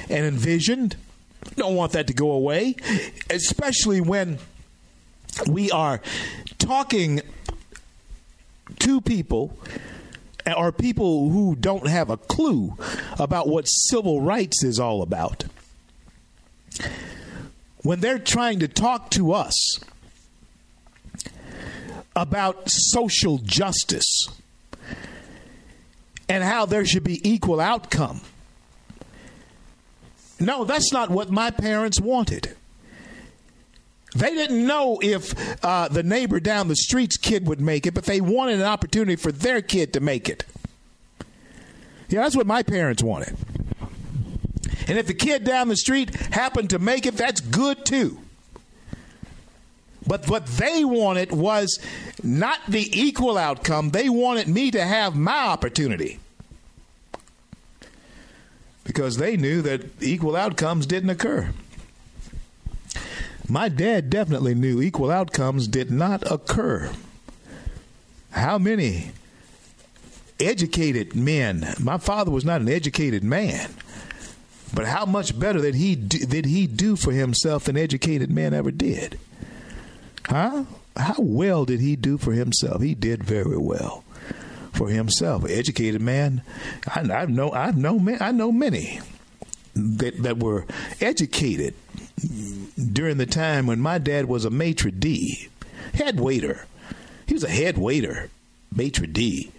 and 0.09 0.25
envisioned. 0.25 0.97
Don't 1.57 1.75
want 1.75 1.93
that 1.93 2.07
to 2.09 2.15
go 2.15 2.33
away, 2.33 2.77
especially 3.31 4.01
when 4.01 4.39
we 5.49 5.71
are 5.71 6.01
talking 6.59 7.21
to 8.81 9.01
people 9.01 9.57
or 10.57 10.73
people 10.73 11.31
who 11.31 11.57
don't 11.57 11.89
have 11.89 12.11
a 12.11 12.17
clue 12.17 12.77
about 13.19 13.49
what 13.49 13.65
civil 13.65 14.21
rights 14.21 14.63
is 14.63 14.79
all 14.79 15.03
about. 15.03 15.45
When 17.83 18.01
they're 18.01 18.19
trying 18.19 18.61
to 18.61 18.69
talk 18.69 19.11
to 19.11 19.33
us 19.33 19.79
about 22.15 22.65
social 22.67 23.39
justice 23.39 24.29
and 26.29 26.43
how 26.43 26.67
there 26.67 26.85
should 26.85 27.05
be 27.05 27.27
equal 27.29 27.61
outcome. 27.61 28.21
No, 30.39 30.65
that's 30.65 30.93
not 30.93 31.11
what 31.11 31.31
my 31.31 31.51
parents 31.51 32.01
wanted. 32.01 32.57
They 34.15 34.35
didn't 34.35 34.67
know 34.67 34.99
if 35.03 35.35
uh, 35.65 35.89
the 35.89 36.03
neighbor 36.03 36.41
down 36.41 36.69
the 36.69 36.77
street's 36.77 37.17
kid 37.17 37.47
would 37.47 37.61
make 37.61 37.87
it, 37.87 37.95
but 37.95 38.05
they 38.05 38.21
wanted 38.21 38.57
an 38.61 38.67
opportunity 38.67 39.17
for 39.17 39.31
their 39.31 39.61
kid 39.61 39.93
to 39.93 40.01
make 40.01 40.29
it. 40.29 40.45
Yeah, 42.09 42.23
that's 42.23 42.37
what 42.37 42.47
my 42.47 42.63
parents 42.63 43.03
wanted. 43.03 43.37
And 44.89 44.99
if 44.99 45.07
the 45.07 45.15
kid 45.15 45.45
down 45.45 45.69
the 45.69 45.77
street 45.77 46.15
happened 46.15 46.71
to 46.71 46.79
make 46.79 47.07
it, 47.07 47.17
that's 47.17 47.41
good 47.41 47.85
too. 47.85 48.19
But 50.07 50.29
what 50.29 50.47
they 50.47 50.85
wanted 50.85 51.33
was 51.33 51.79
not 52.23 52.61
the 52.69 52.89
equal 52.99 53.37
outcome. 53.37 53.91
They 53.91 54.09
wanted 54.09 54.49
me 54.49 54.71
to 54.71 54.85
have 54.85 55.17
my 55.17 55.49
opportunity. 55.49 56.21
Because 58.85 59.17
they 59.17 59.37
knew 59.37 59.63
that 59.63 60.01
equal 60.01 60.37
outcomes 60.37 60.87
didn't 60.87 61.11
occur. 61.11 61.51
My 63.49 63.69
dad 63.69 64.11
definitely 64.11 64.55
knew 64.55 64.81
equal 64.81 65.11
outcomes 65.11 65.69
did 65.69 65.91
not 65.91 66.31
occur. 66.31 66.93
How 68.31 68.59
many 68.59 69.13
educated 70.39 71.15
men? 71.15 71.75
My 71.81 71.99
father 71.99 72.31
was 72.31 72.45
not 72.45 72.61
an 72.61 72.69
educated 72.69 73.25
man, 73.25 73.73
but 74.75 74.87
how 74.87 75.07
much 75.07 75.39
better 75.39 75.61
did 75.61 75.77
he 75.77 75.95
do, 75.95 76.19
did 76.19 76.45
he 76.47 76.67
do 76.67 76.97
for 76.97 77.13
himself 77.13 77.65
than 77.65 77.77
educated 77.77 78.31
men 78.31 78.53
ever 78.53 78.71
did? 78.71 79.19
Huh? 80.29 80.65
How 80.97 81.17
well 81.19 81.65
did 81.65 81.81
he 81.81 81.95
do 81.95 82.19
for 82.19 82.33
himself? 82.33 82.83
He 82.83 82.95
did 82.95 83.23
very 83.23 83.59
well 83.59 84.03
for 84.73 84.89
himself. 84.89 85.45
Educated 85.49 86.01
man. 86.01 86.43
I, 86.87 87.01
I 87.01 87.27
know. 87.27 87.53
I 87.53 87.71
know. 87.71 88.17
I 88.21 88.33
know 88.33 88.51
many 88.53 89.01
that 89.75 90.23
that 90.23 90.39
were 90.39 90.67
educated 91.01 91.75
during 92.93 93.19
the 93.19 93.27
time 93.27 93.67
when 93.67 93.81
my 93.81 93.99
dad 93.99 94.27
was 94.27 94.45
a 94.45 94.51
maitre 94.51 94.91
d, 94.91 95.49
head 95.95 96.19
waiter. 96.19 96.67
He 97.27 97.35
was 97.35 97.45
a 97.45 97.49
head 97.49 97.77
waiter, 97.79 98.31
maitre 98.75 99.07
d. 99.07 99.51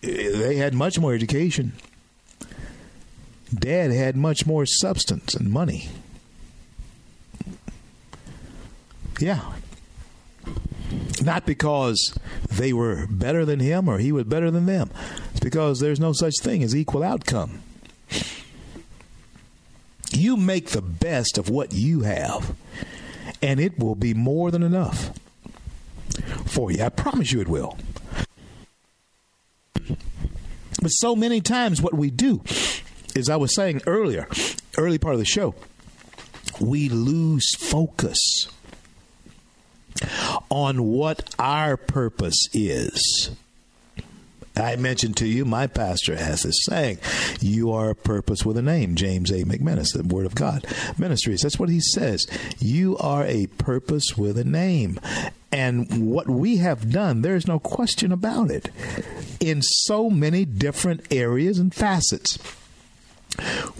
They 0.00 0.56
had 0.56 0.74
much 0.74 0.98
more 0.98 1.14
education. 1.14 1.72
Dad 3.54 3.92
had 3.92 4.16
much 4.16 4.46
more 4.46 4.66
substance 4.66 5.34
and 5.34 5.50
money. 5.50 5.88
Yeah. 9.20 9.40
Not 11.22 11.46
because 11.46 12.16
they 12.50 12.72
were 12.72 13.06
better 13.08 13.44
than 13.44 13.60
him 13.60 13.88
or 13.88 13.98
he 13.98 14.12
was 14.12 14.24
better 14.24 14.50
than 14.50 14.66
them. 14.66 14.90
It's 15.30 15.40
because 15.40 15.80
there's 15.80 16.00
no 16.00 16.12
such 16.12 16.34
thing 16.40 16.62
as 16.62 16.74
equal 16.76 17.02
outcome. 17.02 17.62
You 20.10 20.36
make 20.36 20.70
the 20.70 20.82
best 20.82 21.38
of 21.38 21.48
what 21.48 21.72
you 21.72 22.02
have, 22.02 22.54
and 23.42 23.58
it 23.58 23.78
will 23.78 23.96
be 23.96 24.14
more 24.14 24.50
than 24.52 24.62
enough 24.62 25.10
for 26.46 26.70
you. 26.70 26.84
I 26.84 26.88
promise 26.88 27.32
you 27.32 27.40
it 27.40 27.48
will. 27.48 27.76
But 30.80 30.90
so 30.90 31.16
many 31.16 31.40
times, 31.40 31.82
what 31.82 31.94
we 31.94 32.10
do 32.10 32.42
is, 33.16 33.28
I 33.28 33.36
was 33.36 33.54
saying 33.54 33.82
earlier, 33.86 34.28
early 34.76 34.98
part 34.98 35.14
of 35.14 35.18
the 35.18 35.24
show, 35.24 35.54
we 36.60 36.88
lose 36.88 37.54
focus 37.56 38.48
on 40.50 40.84
what 40.84 41.34
our 41.38 41.76
purpose 41.76 42.48
is. 42.52 43.30
I 44.56 44.76
mentioned 44.76 45.16
to 45.16 45.26
you, 45.26 45.44
my 45.44 45.66
pastor 45.66 46.14
has 46.14 46.44
this 46.44 46.64
saying, 46.64 46.98
You 47.40 47.72
are 47.72 47.90
a 47.90 47.94
purpose 47.94 48.44
with 48.44 48.56
a 48.56 48.62
name. 48.62 48.94
James 48.94 49.32
A. 49.32 49.44
McManus, 49.44 49.92
the 49.92 50.04
Word 50.04 50.26
of 50.26 50.36
God 50.36 50.64
Ministries. 50.96 51.40
That's 51.40 51.58
what 51.58 51.70
he 51.70 51.80
says. 51.80 52.26
You 52.60 52.96
are 52.98 53.24
a 53.24 53.48
purpose 53.48 54.16
with 54.16 54.38
a 54.38 54.44
name. 54.44 55.00
And 55.50 56.06
what 56.10 56.28
we 56.28 56.58
have 56.58 56.90
done, 56.90 57.22
there's 57.22 57.48
no 57.48 57.58
question 57.58 58.12
about 58.12 58.50
it, 58.50 58.70
in 59.40 59.60
so 59.62 60.08
many 60.08 60.44
different 60.44 61.12
areas 61.12 61.58
and 61.58 61.74
facets. 61.74 62.38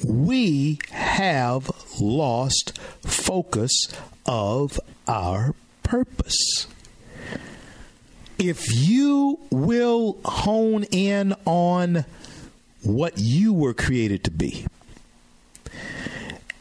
We 0.04 0.80
have 0.90 1.70
lost 2.00 2.78
focus 3.02 3.88
of 4.26 4.80
our 5.06 5.54
purpose. 5.84 6.66
If 8.36 8.74
you 8.74 9.38
will 9.50 10.18
hone 10.24 10.82
in 10.84 11.36
on 11.44 12.04
what 12.82 13.14
you 13.16 13.52
were 13.52 13.72
created 13.72 14.24
to 14.24 14.30
be 14.32 14.66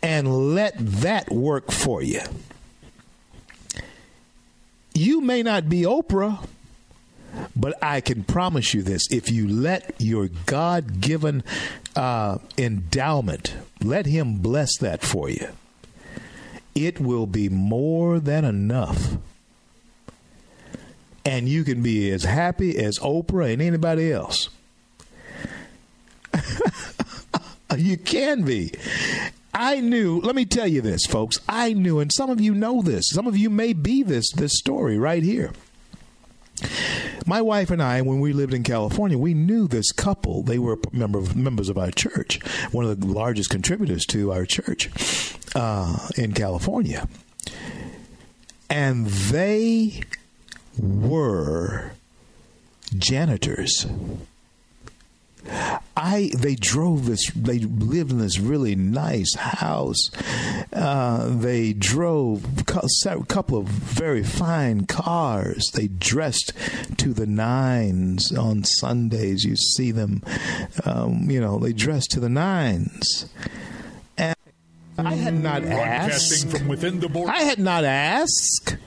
and 0.03 0.53
let 0.53 0.75
that 0.77 1.31
work 1.31 1.71
for 1.71 2.03
you, 2.03 2.21
you 4.93 5.21
may 5.21 5.41
not 5.41 5.67
be 5.67 5.81
Oprah, 5.81 6.47
but 7.55 7.81
I 7.83 8.01
can 8.01 8.23
promise 8.23 8.73
you 8.73 8.83
this. 8.83 9.07
If 9.09 9.31
you 9.31 9.47
let 9.47 9.95
your 9.99 10.29
God 10.45 11.01
given 11.01 11.43
uh, 11.95 12.37
endowment, 12.57 13.55
let 13.81 14.05
Him 14.05 14.37
bless 14.37 14.77
that 14.77 15.01
for 15.01 15.29
you, 15.29 15.47
it 16.75 16.99
will 16.99 17.25
be 17.25 17.49
more 17.49 18.19
than 18.19 18.45
enough 18.45 19.17
and 21.25 21.47
you 21.47 21.63
can 21.63 21.81
be 21.81 22.11
as 22.11 22.23
happy 22.23 22.77
as 22.77 22.99
Oprah 22.99 23.53
and 23.53 23.61
anybody 23.61 24.11
else. 24.11 24.49
you 27.77 27.97
can 27.97 28.43
be. 28.43 28.73
I 29.53 29.79
knew, 29.79 30.19
let 30.19 30.35
me 30.35 30.45
tell 30.45 30.67
you 30.67 30.81
this, 30.81 31.05
folks. 31.05 31.39
I 31.47 31.73
knew, 31.73 31.99
and 31.99 32.11
some 32.11 32.29
of 32.29 32.41
you 32.41 32.53
know 32.53 32.81
this. 32.81 33.09
Some 33.09 33.27
of 33.27 33.37
you 33.37 33.49
may 33.49 33.73
be 33.73 34.03
this 34.03 34.31
this 34.31 34.57
story 34.57 34.97
right 34.97 35.23
here. 35.23 35.51
My 37.25 37.41
wife 37.41 37.71
and 37.71 37.81
I, 37.81 38.01
when 38.01 38.19
we 38.19 38.33
lived 38.33 38.53
in 38.53 38.63
California, 38.63 39.17
we 39.17 39.33
knew 39.33 39.67
this 39.67 39.91
couple. 39.91 40.43
They 40.43 40.59
were 40.59 40.77
member, 40.91 41.21
members 41.35 41.69
of 41.69 41.77
our 41.77 41.91
church, 41.91 42.43
one 42.71 42.85
of 42.85 42.99
the 42.99 43.07
largest 43.07 43.49
contributors 43.49 44.05
to 44.07 44.31
our 44.31 44.45
church 44.45 44.89
uh, 45.55 46.07
in 46.17 46.33
California. 46.33 47.07
And 48.69 49.05
they 49.05 50.03
were 50.77 51.91
janitors. 52.97 53.85
I 55.95 56.31
they 56.37 56.55
drove 56.55 57.05
this. 57.05 57.29
They 57.31 57.59
lived 57.59 58.11
in 58.11 58.17
this 58.17 58.39
really 58.39 58.75
nice 58.75 59.35
house. 59.35 60.09
Uh, 60.71 61.27
they 61.37 61.73
drove 61.73 62.63
a 62.67 63.25
couple 63.25 63.57
of 63.57 63.67
very 63.67 64.23
fine 64.23 64.85
cars. 64.85 65.69
They 65.73 65.87
dressed 65.87 66.53
to 66.97 67.13
the 67.13 67.27
nines 67.27 68.31
on 68.35 68.63
Sundays. 68.63 69.43
You 69.43 69.55
see 69.55 69.91
them. 69.91 70.23
Um, 70.85 71.29
you 71.29 71.41
know, 71.41 71.59
they 71.59 71.73
dressed 71.73 72.11
to 72.11 72.19
the 72.19 72.29
nines. 72.29 73.25
I 74.97 75.13
had 75.15 75.33
not 75.33 75.63
asked. 75.63 76.49
from 76.49 76.67
within 76.67 76.99
the 76.99 77.09
board. 77.09 77.29
I 77.29 77.43
had 77.43 77.59
not 77.59 77.83
asked 77.83 78.77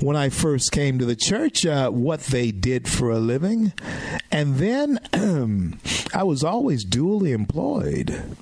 when 0.00 0.16
I 0.16 0.28
first 0.28 0.72
came 0.72 0.98
to 0.98 1.04
the 1.04 1.16
church 1.16 1.64
uh, 1.64 1.90
what 1.90 2.20
they 2.20 2.50
did 2.50 2.88
for 2.88 3.10
a 3.10 3.18
living. 3.18 3.72
And 4.30 4.56
then 4.56 5.00
I 6.14 6.22
was 6.22 6.44
always 6.44 6.84
duly 6.84 7.32
employed. 7.32 8.36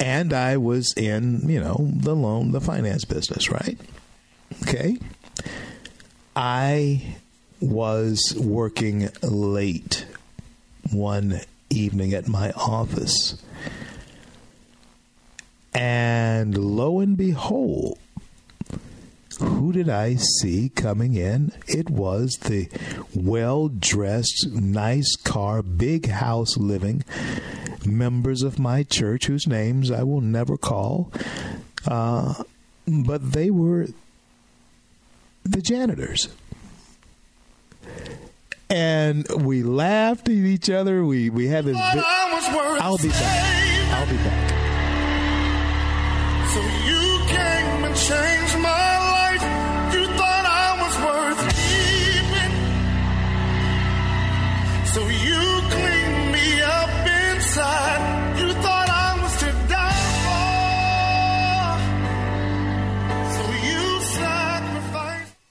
And 0.00 0.32
I 0.32 0.56
was 0.56 0.94
in, 0.94 1.48
you 1.48 1.60
know, 1.60 1.90
the 1.92 2.14
loan, 2.14 2.52
the 2.52 2.60
finance 2.60 3.04
business, 3.04 3.50
right? 3.50 3.78
Okay. 4.62 4.96
I 6.34 7.16
was 7.60 8.34
working 8.38 9.08
late 9.22 10.06
one 10.92 11.40
evening 11.68 12.14
at 12.14 12.28
my 12.28 12.52
office. 12.52 13.42
And 15.74 16.56
lo 16.56 17.00
and 17.00 17.16
behold, 17.16 17.98
who 19.40 19.72
did 19.72 19.88
I 19.88 20.16
see 20.16 20.68
coming 20.70 21.14
in? 21.14 21.52
It 21.66 21.90
was 21.90 22.38
the 22.42 22.68
well 23.14 23.68
dressed, 23.68 24.48
nice 24.50 25.14
car, 25.16 25.62
big 25.62 26.08
house 26.08 26.56
living 26.56 27.04
members 27.86 28.42
of 28.42 28.58
my 28.58 28.82
church, 28.82 29.26
whose 29.26 29.46
names 29.46 29.90
I 29.90 30.02
will 30.02 30.20
never 30.20 30.56
call. 30.56 31.12
Uh, 31.86 32.42
but 32.86 33.32
they 33.32 33.50
were 33.50 33.88
the 35.44 35.62
janitors. 35.62 36.28
And 38.70 39.26
we 39.30 39.62
laughed 39.62 40.28
at 40.28 40.34
each 40.34 40.68
other. 40.68 41.04
We 41.04 41.30
we 41.30 41.46
had 41.46 41.64
this. 41.64 41.76
Bi- 41.76 42.02
I'll 42.80 42.98
be 42.98 43.08
back. 43.08 43.92
I'll 43.94 44.06
be 44.06 44.16
back. 44.16 44.47
So 46.54 46.60
you 46.60 47.20
came 47.26 47.84
and 47.84 47.94
changed 47.94 48.58
my 48.60 48.77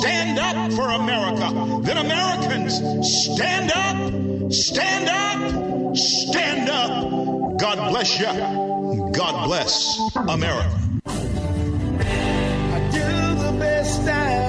Stand 0.00 0.38
up 0.38 0.72
for 0.72 0.90
America. 0.90 1.80
Then 1.82 1.96
Americans, 1.96 2.74
stand 3.34 3.70
up, 3.72 4.52
stand 4.52 5.08
up, 5.08 5.96
stand 5.96 6.68
up. 6.68 7.58
God 7.58 7.90
bless 7.90 8.18
you. 8.20 8.26
God 9.12 9.46
bless 9.46 9.98
America. 10.16 10.78
I 11.06 12.88
do 12.92 13.42
the 13.42 13.56
best 13.58 14.02
I 14.02 14.45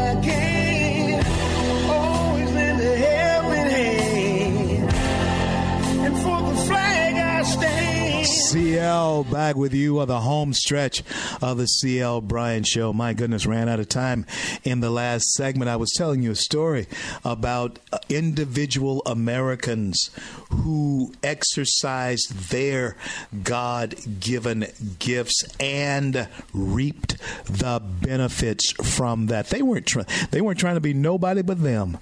CL 8.51 9.25
back 9.25 9.57
with 9.57 9.73
you 9.73 9.99
on 9.99 10.07
the 10.07 10.21
home 10.21 10.53
stretch 10.53 11.03
of 11.41 11.57
the 11.57 11.65
CL 11.65 12.21
Bryant 12.21 12.65
Show. 12.65 12.93
My 12.93 13.13
goodness, 13.13 13.45
ran 13.45 13.67
out 13.67 13.81
of 13.81 13.89
time 13.89 14.25
in 14.63 14.79
the 14.79 14.89
last 14.89 15.33
segment. 15.33 15.69
I 15.69 15.75
was 15.75 15.91
telling 15.91 16.23
you 16.23 16.31
a 16.31 16.35
story 16.35 16.87
about 17.25 17.79
individual 18.07 19.01
Americans 19.05 20.09
who 20.49 21.13
exercised 21.21 22.49
their 22.49 22.95
God 23.43 23.95
given 24.21 24.67
gifts 24.97 25.43
and 25.59 26.29
reaped 26.53 27.17
the 27.45 27.81
benefits 28.01 28.71
from 28.71 29.27
that. 29.27 29.49
They 29.49 29.61
weren't 29.61 29.87
try- 29.87 30.05
they 30.31 30.39
weren't 30.39 30.59
trying 30.59 30.75
to 30.75 30.81
be 30.81 30.93
nobody 30.93 31.41
but 31.41 31.61
them. 31.61 31.97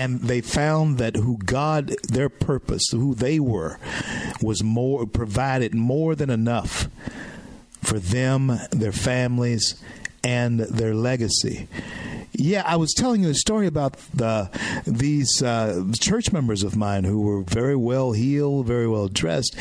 And 0.00 0.20
they 0.20 0.40
found 0.40 0.96
that 0.96 1.14
who 1.14 1.36
God, 1.36 1.94
their 2.08 2.30
purpose, 2.30 2.84
who 2.90 3.14
they 3.14 3.38
were, 3.38 3.78
was 4.40 4.62
more 4.62 5.06
provided 5.06 5.74
more 5.74 6.14
than 6.14 6.30
enough 6.30 6.88
for 7.82 7.98
them, 7.98 8.50
their 8.70 8.92
families, 8.92 9.78
and 10.24 10.60
their 10.60 10.94
legacy. 10.94 11.68
Yeah, 12.40 12.62
I 12.64 12.76
was 12.76 12.94
telling 12.94 13.22
you 13.22 13.28
a 13.28 13.34
story 13.34 13.66
about 13.66 13.98
the 14.14 14.48
these 14.86 15.42
uh, 15.42 15.84
church 16.00 16.32
members 16.32 16.62
of 16.62 16.74
mine 16.74 17.04
who 17.04 17.20
were 17.20 17.42
very 17.42 17.76
well 17.76 18.12
heeled, 18.12 18.66
very 18.66 18.88
well 18.88 19.08
dressed, 19.08 19.54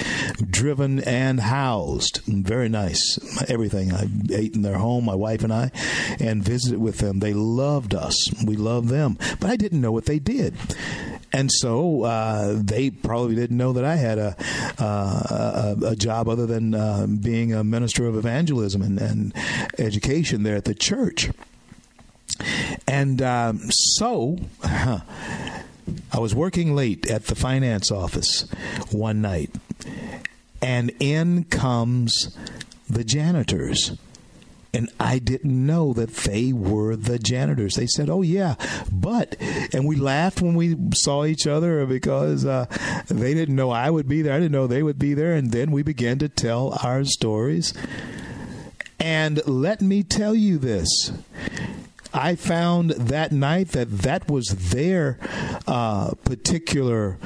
driven, 0.49 1.01
and 1.01 1.41
housed. 1.41 2.21
Very 2.25 2.69
nice, 2.69 3.19
everything. 3.49 3.91
I 3.91 4.07
ate 4.31 4.55
in 4.55 4.61
their 4.61 4.77
home, 4.77 5.03
my 5.03 5.13
wife 5.13 5.43
and 5.43 5.51
I, 5.51 5.71
and 6.21 6.41
visited 6.41 6.79
with 6.79 6.99
them. 6.99 7.19
They 7.19 7.33
loved 7.33 7.93
us. 7.93 8.15
We 8.45 8.55
loved 8.55 8.87
them, 8.87 9.17
but 9.41 9.49
I 9.49 9.57
didn't 9.57 9.81
know 9.81 9.91
what 9.91 10.05
they 10.05 10.19
did. 10.19 10.55
And 11.33 11.51
so 11.51 12.03
uh, 12.03 12.53
they 12.55 12.91
probably 12.91 13.35
didn't 13.35 13.57
know 13.57 13.73
that 13.73 13.83
I 13.83 13.97
had 13.97 14.19
a 14.19 14.37
uh, 14.79 15.75
a, 15.81 15.87
a 15.87 15.95
job 15.97 16.29
other 16.29 16.45
than 16.45 16.73
uh, 16.73 17.07
being 17.07 17.53
a 17.53 17.61
minister 17.61 18.07
of 18.07 18.15
evangelism 18.15 18.81
and, 18.81 19.01
and 19.01 19.33
education 19.77 20.43
there 20.43 20.55
at 20.55 20.63
the 20.63 20.73
church. 20.73 21.29
And 22.89 23.21
um, 23.21 23.59
so, 23.69 24.39
I 24.63 25.03
was 26.17 26.33
working 26.33 26.75
late 26.75 27.07
at 27.07 27.25
the 27.25 27.35
finance 27.35 27.91
office 27.91 28.49
one 28.89 29.21
night, 29.21 29.51
and 30.59 30.91
in 30.99 31.43
comes 31.43 32.35
the 32.89 33.03
janitors. 33.03 33.95
And 34.73 34.89
I 34.99 35.19
didn't 35.19 35.65
know 35.65 35.93
that 35.93 36.09
they 36.09 36.51
were 36.51 36.95
the 36.95 37.19
janitors. 37.19 37.75
They 37.75 37.85
said, 37.85 38.09
"Oh 38.09 38.23
yeah, 38.23 38.55
but," 38.91 39.35
and 39.71 39.85
we 39.85 39.95
laughed 39.95 40.41
when 40.41 40.55
we 40.55 40.75
saw 40.95 41.25
each 41.25 41.45
other 41.45 41.85
because 41.85 42.43
uh, 42.43 42.65
they 43.07 43.35
didn't 43.35 43.55
know 43.55 43.69
I 43.69 43.91
would 43.91 44.07
be 44.07 44.23
there. 44.23 44.33
I 44.33 44.39
didn't 44.39 44.51
know 44.51 44.65
they 44.65 44.83
would 44.83 44.99
be 44.99 45.13
there, 45.13 45.35
and 45.35 45.51
then 45.51 45.71
we 45.71 45.83
began 45.83 46.17
to 46.19 46.29
tell 46.29 46.75
our 46.83 47.03
stories. 47.03 47.71
And 48.99 49.45
let 49.47 49.79
me 49.79 50.01
tell 50.01 50.33
you 50.33 50.57
this: 50.57 51.11
I 52.13 52.35
found 52.35 52.91
that 52.91 53.31
night 53.31 53.69
that 53.69 53.99
that 53.99 54.29
was 54.29 54.47
their 54.71 55.17
uh, 55.67 56.13
particular 56.23 57.17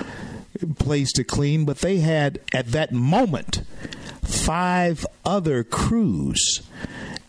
place 0.77 1.11
to 1.13 1.23
clean, 1.23 1.65
but 1.65 1.79
they 1.79 1.97
had 1.99 2.39
at 2.53 2.67
that 2.67 2.91
moment 2.91 3.63
five 4.21 5.05
other 5.25 5.63
crews 5.63 6.61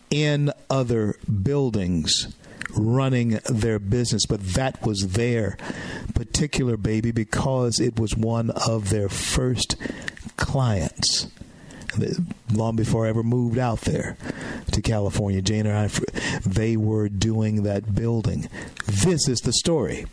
in 0.09 0.51
other 0.69 1.15
buildings 1.43 2.35
running 2.75 3.39
their 3.49 3.79
business, 3.79 4.25
but 4.25 4.41
that 4.41 4.85
was 4.85 5.13
their 5.13 5.57
particular 6.13 6.77
baby 6.77 7.11
because 7.11 7.79
it 7.79 7.99
was 7.99 8.15
one 8.15 8.49
of 8.49 8.89
their 8.89 9.09
first 9.09 9.75
clients 10.37 11.27
long 12.51 12.75
before 12.75 13.05
I 13.05 13.09
ever 13.09 13.23
moved 13.23 13.57
out 13.57 13.81
there 13.81 14.17
to 14.71 14.81
California. 14.81 15.41
Jane 15.41 15.65
and 15.65 15.77
I, 15.77 15.87
they 16.45 16.77
were 16.77 17.09
doing 17.09 17.63
that 17.63 17.95
building. 17.95 18.47
This 18.85 19.27
is 19.27 19.41
the 19.41 19.53
story. 19.53 20.05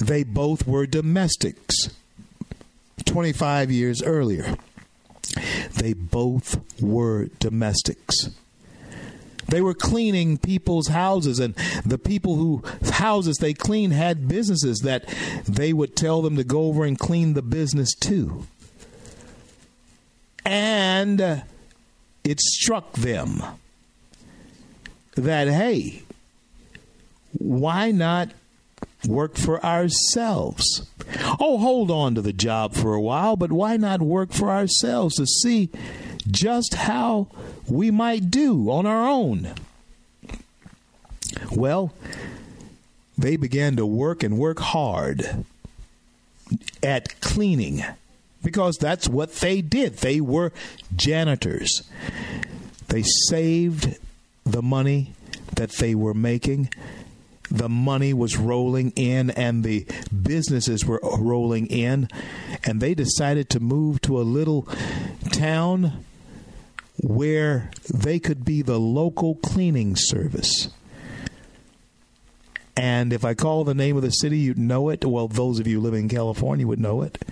They 0.00 0.24
both 0.24 0.66
were 0.66 0.86
domestics 0.86 1.90
25 3.04 3.70
years 3.70 4.02
earlier. 4.02 4.56
They 5.74 5.92
both 5.92 6.60
were 6.80 7.26
domestics. 7.38 8.30
They 9.48 9.60
were 9.60 9.74
cleaning 9.74 10.38
people's 10.38 10.88
houses, 10.88 11.40
and 11.40 11.54
the 11.84 11.98
people 11.98 12.36
whose 12.36 12.90
houses 12.90 13.38
they 13.38 13.52
cleaned 13.52 13.92
had 13.92 14.28
businesses 14.28 14.78
that 14.80 15.06
they 15.46 15.72
would 15.72 15.96
tell 15.96 16.22
them 16.22 16.36
to 16.36 16.44
go 16.44 16.66
over 16.66 16.84
and 16.84 16.98
clean 16.98 17.34
the 17.34 17.42
business 17.42 17.94
too 17.94 18.46
and 20.44 21.42
it 22.24 22.40
struck 22.40 22.92
them 22.94 23.42
that, 25.14 25.48
hey, 25.48 26.02
why 27.38 27.90
not 27.90 28.30
work 29.06 29.36
for 29.36 29.64
ourselves? 29.64 30.86
Oh, 31.40 31.58
hold 31.58 31.90
on 31.90 32.14
to 32.14 32.22
the 32.22 32.32
job 32.32 32.74
for 32.74 32.94
a 32.94 33.00
while, 33.00 33.36
but 33.36 33.52
why 33.52 33.76
not 33.76 34.00
work 34.00 34.32
for 34.32 34.50
ourselves 34.50 35.16
to 35.16 35.26
see 35.26 35.70
just 36.26 36.74
how 36.74 37.28
we 37.66 37.90
might 37.90 38.30
do 38.30 38.70
on 38.70 38.86
our 38.86 39.08
own? 39.08 39.54
Well, 41.50 41.92
they 43.16 43.36
began 43.36 43.76
to 43.76 43.86
work 43.86 44.22
and 44.22 44.38
work 44.38 44.58
hard 44.58 45.44
at 46.82 47.20
cleaning 47.20 47.84
because 48.42 48.76
that's 48.78 49.08
what 49.08 49.32
they 49.36 49.60
did. 49.60 49.98
They 49.98 50.20
were 50.20 50.52
janitors. 50.94 51.82
They 52.88 53.02
saved 53.28 53.98
the 54.44 54.62
money 54.62 55.14
that 55.56 55.72
they 55.72 55.94
were 55.94 56.14
making. 56.14 56.70
The 57.50 57.68
money 57.68 58.12
was 58.14 58.36
rolling 58.36 58.92
in 58.92 59.30
and 59.30 59.64
the 59.64 59.86
businesses 60.22 60.84
were 60.84 61.00
rolling 61.02 61.66
in. 61.66 62.08
And 62.64 62.80
they 62.80 62.94
decided 62.94 63.50
to 63.50 63.60
move 63.60 64.00
to 64.02 64.20
a 64.20 64.22
little 64.22 64.62
town 65.32 66.04
where 67.02 67.70
they 67.92 68.18
could 68.18 68.44
be 68.44 68.62
the 68.62 68.78
local 68.78 69.34
cleaning 69.36 69.96
service. 69.96 70.68
And 72.76 73.12
if 73.12 73.24
I 73.24 73.34
call 73.34 73.64
the 73.64 73.74
name 73.74 73.96
of 73.96 74.02
the 74.02 74.10
city, 74.10 74.38
you'd 74.38 74.58
know 74.58 74.88
it. 74.88 75.04
Well, 75.04 75.28
those 75.28 75.58
of 75.58 75.66
you 75.66 75.80
living 75.80 76.04
in 76.04 76.08
California 76.08 76.66
would 76.66 76.80
know 76.80 77.02
it. 77.02 77.22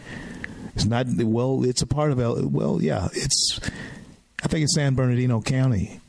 It's 0.78 0.86
not 0.86 1.08
well. 1.08 1.64
It's 1.64 1.82
a 1.82 1.88
part 1.88 2.12
of 2.12 2.20
El. 2.20 2.46
Well, 2.46 2.80
yeah. 2.80 3.08
It's. 3.12 3.58
I 4.44 4.46
think 4.46 4.62
it's 4.62 4.76
San 4.76 4.94
Bernardino 4.94 5.40
County, 5.40 6.00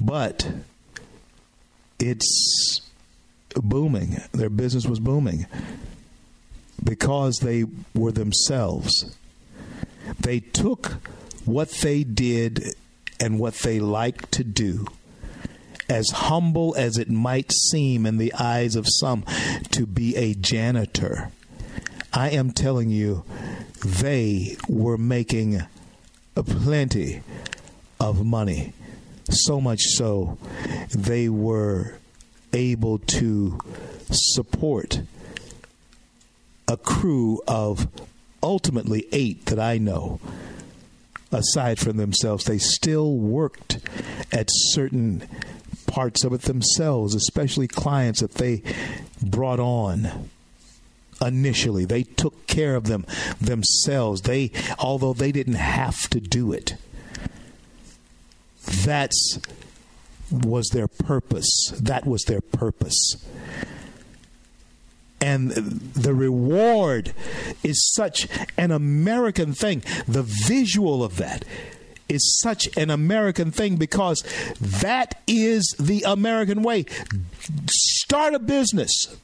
but 0.00 0.50
it's 1.98 2.80
booming. 3.54 4.16
Their 4.32 4.48
business 4.48 4.86
was 4.86 5.00
booming 5.00 5.44
because 6.82 7.40
they 7.40 7.64
were 7.94 8.10
themselves. 8.10 9.14
They 10.18 10.40
took 10.40 10.96
what 11.44 11.68
they 11.82 12.02
did 12.02 12.74
and 13.20 13.38
what 13.38 13.52
they 13.56 13.80
liked 13.80 14.32
to 14.32 14.44
do 14.44 14.86
as 15.90 16.08
humble 16.08 16.74
as 16.78 16.96
it 16.96 17.10
might 17.10 17.52
seem 17.52 18.06
in 18.06 18.16
the 18.16 18.32
eyes 18.32 18.76
of 18.76 18.86
some 18.88 19.24
to 19.72 19.86
be 19.86 20.16
a 20.16 20.32
janitor. 20.32 21.30
I 22.14 22.30
am 22.30 22.52
telling 22.52 22.88
you, 22.88 23.24
they 23.86 24.56
were 24.68 24.98
making 24.98 25.62
plenty 26.34 27.22
of 28.00 28.24
money. 28.24 28.72
So 29.30 29.60
much 29.60 29.80
so, 29.82 30.38
they 30.90 31.28
were 31.28 31.94
able 32.52 32.98
to 32.98 33.58
support 34.10 35.02
a 36.68 36.76
crew 36.76 37.40
of 37.46 37.88
ultimately 38.42 39.06
eight 39.12 39.46
that 39.46 39.60
I 39.60 39.78
know. 39.78 40.20
Aside 41.32 41.78
from 41.78 41.96
themselves, 41.96 42.44
they 42.44 42.58
still 42.58 43.16
worked 43.16 43.78
at 44.32 44.48
certain 44.50 45.28
parts 45.86 46.24
of 46.24 46.32
it 46.32 46.42
themselves, 46.42 47.14
especially 47.14 47.68
clients 47.68 48.20
that 48.20 48.34
they 48.34 48.62
brought 49.22 49.60
on 49.60 50.30
initially. 51.20 51.84
They 51.84 52.02
took 52.02 52.46
care 52.46 52.76
of 52.76 52.84
them 52.84 53.06
themselves. 53.40 54.22
They 54.22 54.50
although 54.78 55.12
they 55.12 55.32
didn't 55.32 55.54
have 55.54 56.08
to 56.10 56.20
do 56.20 56.52
it. 56.52 56.76
That's 58.84 59.38
was 60.30 60.68
their 60.72 60.88
purpose. 60.88 61.72
That 61.80 62.06
was 62.06 62.24
their 62.24 62.40
purpose. 62.40 63.16
And 65.20 65.50
the 65.50 66.14
reward 66.14 67.14
is 67.62 67.92
such 67.94 68.28
an 68.58 68.70
American 68.70 69.54
thing. 69.54 69.82
The 70.06 70.22
visual 70.22 71.02
of 71.02 71.16
that 71.16 71.44
is 72.08 72.38
such 72.40 72.68
an 72.76 72.90
American 72.90 73.50
thing 73.50 73.76
because 73.76 74.22
that 74.60 75.20
is 75.26 75.74
the 75.80 76.02
American 76.06 76.62
way. 76.62 76.84
Start 77.70 78.34
a 78.34 78.38
business, 78.38 79.16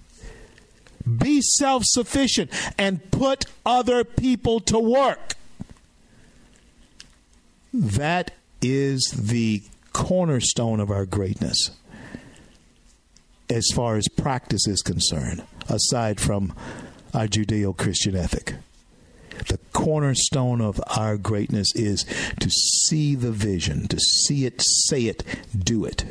be 1.06 1.40
self 1.40 1.82
sufficient, 1.84 2.50
and 2.78 3.10
put 3.10 3.44
other 3.64 4.04
people 4.04 4.60
to 4.60 4.78
work. 4.78 5.34
That 7.72 8.32
is 8.60 9.10
the 9.16 9.62
cornerstone 9.92 10.80
of 10.80 10.90
our 10.90 11.06
greatness 11.06 11.70
as 13.50 13.68
far 13.74 13.96
as 13.96 14.08
practice 14.08 14.66
is 14.66 14.80
concerned, 14.82 15.42
aside 15.68 16.20
from 16.20 16.54
our 17.12 17.26
Judeo 17.26 17.76
Christian 17.76 18.16
ethic. 18.16 18.54
The 19.48 19.58
cornerstone 19.72 20.60
of 20.60 20.80
our 20.96 21.16
greatness 21.16 21.74
is 21.74 22.04
to 22.40 22.50
see 22.50 23.14
the 23.14 23.32
vision, 23.32 23.88
to 23.88 23.98
see 23.98 24.46
it, 24.46 24.62
say 24.62 25.02
it, 25.06 25.22
do 25.58 25.84
it. 25.84 26.04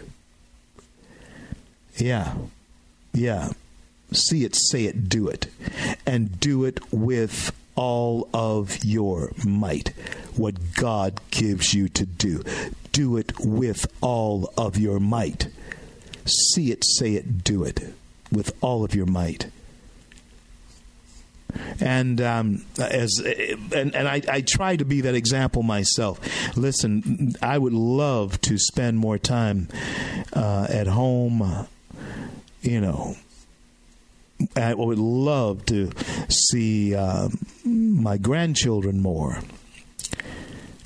Yeah. 1.98 2.36
Yeah. 3.14 3.50
See 4.12 4.44
it, 4.44 4.56
say 4.56 4.86
it, 4.86 5.10
do 5.10 5.28
it. 5.28 5.48
And 6.06 6.40
do 6.40 6.66
it 6.66 6.80
with 6.92 7.52
all 7.76 8.30
of 8.34 8.84
your 8.84 9.32
might. 9.46 9.90
What 10.36 10.74
God 10.76 11.20
gives 11.32 11.74
you 11.74 11.88
to 11.90 12.06
do. 12.06 12.44
Do 12.92 13.18
it 13.18 13.34
with 13.40 13.88
all 14.02 14.52
of 14.58 14.78
your 14.78 15.00
might. 15.00 15.48
See 16.26 16.72
it, 16.72 16.84
say 16.86 17.16
it, 17.16 17.44
do 17.44 17.64
it 17.64 17.94
with 18.32 18.56
all 18.62 18.84
of 18.84 18.94
your 18.94 19.06
might 19.06 19.48
and 21.80 22.22
um, 22.22 22.66
as 22.80 23.20
and, 23.20 23.96
and 23.96 24.08
I, 24.08 24.22
I 24.28 24.42
try 24.42 24.76
to 24.76 24.86
be 24.86 25.02
that 25.02 25.16
example 25.16 25.64
myself. 25.64 26.20
Listen, 26.58 27.36
I 27.42 27.58
would 27.58 27.74
love 27.74 28.40
to 28.42 28.58
spend 28.58 29.00
more 29.00 29.18
time 29.18 29.68
uh, 30.34 30.68
at 30.70 30.88
home. 30.88 31.68
You 32.62 32.82
know, 32.82 33.16
I 34.56 34.74
would 34.74 35.00
love 35.00 35.66
to 35.68 35.92
see 36.30 36.96
uh, 36.96 37.30
my 37.66 38.18
grandchildren 38.18 39.02
more. 39.02 39.40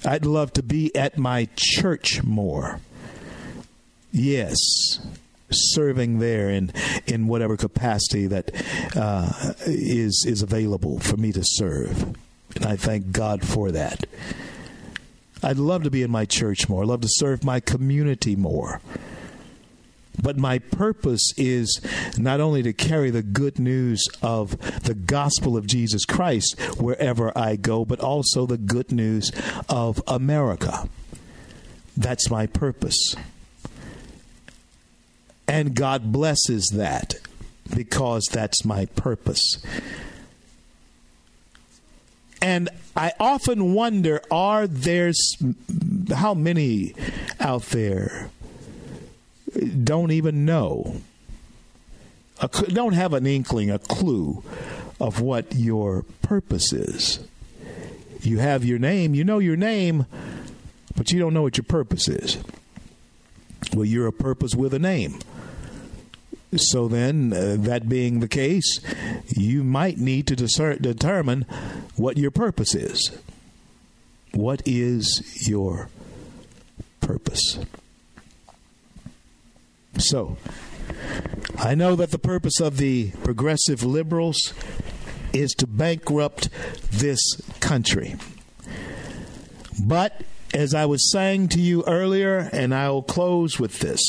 I'd 0.06 0.26
love 0.26 0.54
to 0.54 0.64
be 0.64 0.96
at 0.96 1.18
my 1.18 1.48
church 1.56 2.24
more. 2.24 2.80
Yes 4.12 5.00
serving 5.52 6.20
there 6.20 6.50
in 6.50 6.72
in 7.06 7.28
whatever 7.28 7.58
capacity 7.58 8.28
that 8.28 8.52
uh, 8.96 9.54
is 9.66 10.26
is 10.28 10.42
available 10.42 11.00
for 11.00 11.18
me 11.18 11.32
to 11.32 11.42
serve, 11.44 12.16
and 12.56 12.66
I 12.66 12.76
thank 12.76 13.12
God 13.12 13.46
for 13.46 13.72
that. 13.72 14.06
I'd 15.44 15.58
love 15.58 15.84
to 15.84 15.92
be 15.92 16.02
in 16.02 16.12
my 16.12 16.26
church 16.26 16.68
more. 16.68 16.84
I'd 16.84 16.88
love 16.90 17.02
to 17.02 17.10
serve 17.10 17.44
my 17.44 17.60
community 17.60 18.36
more. 18.36 18.82
But 20.22 20.38
my 20.38 20.60
purpose 20.60 21.34
is 21.38 21.80
not 22.18 22.40
only 22.40 22.64
to 22.64 22.74
carry 22.74 23.10
the 23.10 23.24
good 23.24 23.60
news 23.60 24.08
of 24.22 24.58
the 24.84 24.94
gospel 24.94 25.58
of 25.58 25.68
Jesus 25.68 26.06
Christ 26.06 26.60
wherever 26.80 27.38
I 27.38 27.56
go, 27.56 27.86
but 27.86 28.00
also 28.00 28.46
the 28.46 28.58
good 28.58 28.92
news 28.92 29.32
of 29.70 30.02
America. 30.08 30.90
That's 31.98 32.30
my 32.30 32.48
purpose. 32.48 33.16
And 35.48 35.76
God 35.76 36.12
blesses 36.12 36.72
that 36.74 37.16
because 37.76 38.26
that's 38.32 38.66
my 38.66 38.86
purpose. 38.86 39.58
And 42.42 42.70
I 42.96 43.14
often 43.20 43.74
wonder 43.74 44.22
are 44.30 44.68
there's 44.68 45.38
how 46.14 46.34
many 46.34 46.94
out 47.40 47.64
there 47.64 48.30
don't 49.84 50.12
even 50.12 50.46
know 50.46 51.02
don't 52.68 52.94
have 52.94 53.14
an 53.14 53.26
inkling 53.26 53.72
a 53.72 53.80
clue 53.80 54.44
of 55.00 55.22
what 55.22 55.56
your 55.56 56.04
purpose 56.22 56.74
is 56.74 57.20
you 58.22 58.40
have 58.40 58.66
your 58.66 58.80
name 58.80 59.16
you 59.16 59.24
know 59.24 59.40
your 59.40 59.56
name 59.56 60.06
but 60.96 61.12
you 61.12 61.20
don't 61.20 61.34
know 61.34 61.42
what 61.42 61.58
your 61.58 61.64
purpose 61.64 62.08
is 62.08 62.38
well 63.74 63.86
you're 63.86 64.08
a 64.08 64.14
purpose 64.14 64.56
with 64.56 64.74
a 64.74 64.80
name 64.80 65.20
so 66.58 66.88
then, 66.88 67.34
uh, 67.34 67.58
that 67.60 67.90
being 67.90 68.20
the 68.20 68.28
case, 68.28 68.80
you 69.28 69.64
might 69.64 69.98
need 69.98 70.28
to 70.28 70.36
discern, 70.36 70.82
determine 70.82 71.46
what 71.96 72.18
your 72.18 72.32
purpose 72.32 72.74
is. 72.76 73.18
What 74.32 74.62
is 74.66 75.48
your 75.48 75.90
purpose? 77.02 77.60
So, 80.10 80.38
I 81.58 81.74
know 81.76 81.96
that 81.96 82.12
the 82.12 82.20
purpose 82.20 82.60
of 82.60 82.78
the 82.78 83.12
progressive 83.24 83.84
liberals 83.84 84.54
is 85.34 85.52
to 85.54 85.68
bankrupt 85.68 86.50
this 86.92 87.20
country. 87.60 88.16
But 89.82 90.22
as 90.54 90.74
I 90.74 90.86
was 90.86 91.12
saying 91.12 91.50
to 91.50 91.60
you 91.60 91.84
earlier, 91.86 92.50
and 92.54 92.74
I'll 92.74 93.02
close 93.02 93.60
with 93.60 93.80
this 93.80 94.00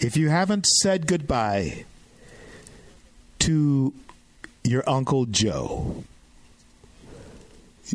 if 0.00 0.16
you 0.16 0.28
haven't 0.28 0.66
said 0.66 1.06
goodbye 1.06 1.84
to 3.40 3.94
your 4.64 4.82
Uncle 4.86 5.26
Joe, 5.26 6.04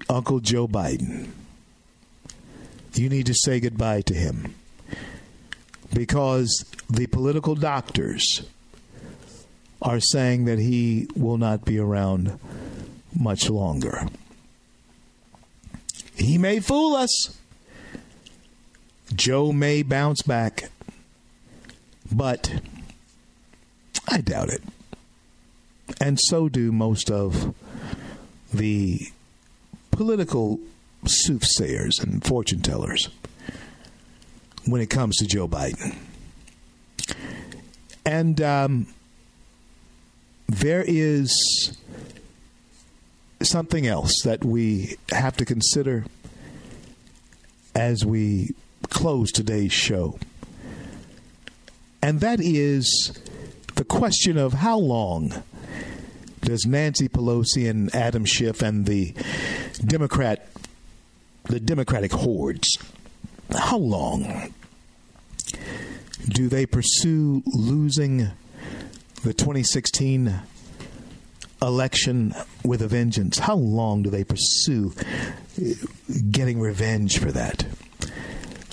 Uncle 0.10 0.40
Joe 0.40 0.68
Biden, 0.68 1.30
you 2.94 3.10
need 3.10 3.26
to 3.26 3.34
say 3.34 3.60
goodbye 3.60 4.02
to 4.02 4.14
him 4.14 4.56
because 5.94 6.66
the 6.90 7.08
political 7.08 7.56
doctors 7.56 8.44
are 9.82 10.00
saying 10.00 10.46
that 10.46 10.60
he 10.60 11.08
will 11.16 11.38
not 11.38 11.66
be 11.66 11.80
around 11.80 12.40
much 13.18 13.50
longer. 13.50 14.08
He 16.16 16.38
may 16.38 16.60
fool 16.60 16.96
us. 16.96 17.38
Joe 19.14 19.52
may 19.52 19.82
bounce 19.82 20.22
back. 20.22 20.70
But 22.12 22.62
I 24.08 24.22
doubt 24.22 24.50
it. 24.50 24.62
And 26.00 26.20
so 26.20 26.48
do 26.50 26.72
most 26.72 27.10
of 27.10 27.56
the 28.54 29.00
political 29.92 30.60
soothsayers 31.06 32.00
and 32.00 32.24
fortune 32.24 32.62
tellers 32.62 33.10
when 34.66 34.82
it 34.82 34.90
comes 34.90 35.18
to 35.18 35.26
Joe 35.26 35.48
Biden. 35.48 35.96
And 38.06 38.42
um, 38.42 38.88
there 40.48 40.84
is 40.86 41.78
something 43.42 43.88
else 43.88 44.22
that 44.24 44.44
we 44.44 44.96
have 45.12 45.38
to 45.38 45.46
consider 45.46 46.06
as 47.76 48.06
we 48.06 48.54
close 48.90 49.32
today's 49.32 49.72
show. 49.74 50.20
And 52.02 52.20
that 52.20 52.40
is 52.40 53.18
the 53.76 53.86
question 53.86 54.38
of 54.38 54.54
how 54.54 54.78
long 54.78 55.44
does 56.42 56.66
Nancy 56.66 57.08
Pelosi 57.08 57.70
and 57.70 57.94
Adam 57.96 58.26
Schiff 58.26 58.62
and 58.62 58.86
the 58.86 59.14
Democrat 59.86 60.48
the 61.46 61.60
Democratic 61.60 62.12
hordes 62.12 62.78
how 63.54 63.78
long 63.78 64.54
do 66.28 66.48
they 66.48 66.66
pursue 66.66 67.44
losing 67.46 68.30
the 69.24 69.34
2016 69.34 70.42
election 71.62 72.34
with 72.64 72.82
a 72.82 72.88
vengeance? 72.88 73.40
How 73.40 73.56
long 73.56 74.04
do 74.04 74.10
they 74.10 74.24
pursue 74.24 74.94
getting 76.32 76.60
revenge 76.60 77.20
for 77.20 77.32
that? 77.32 77.66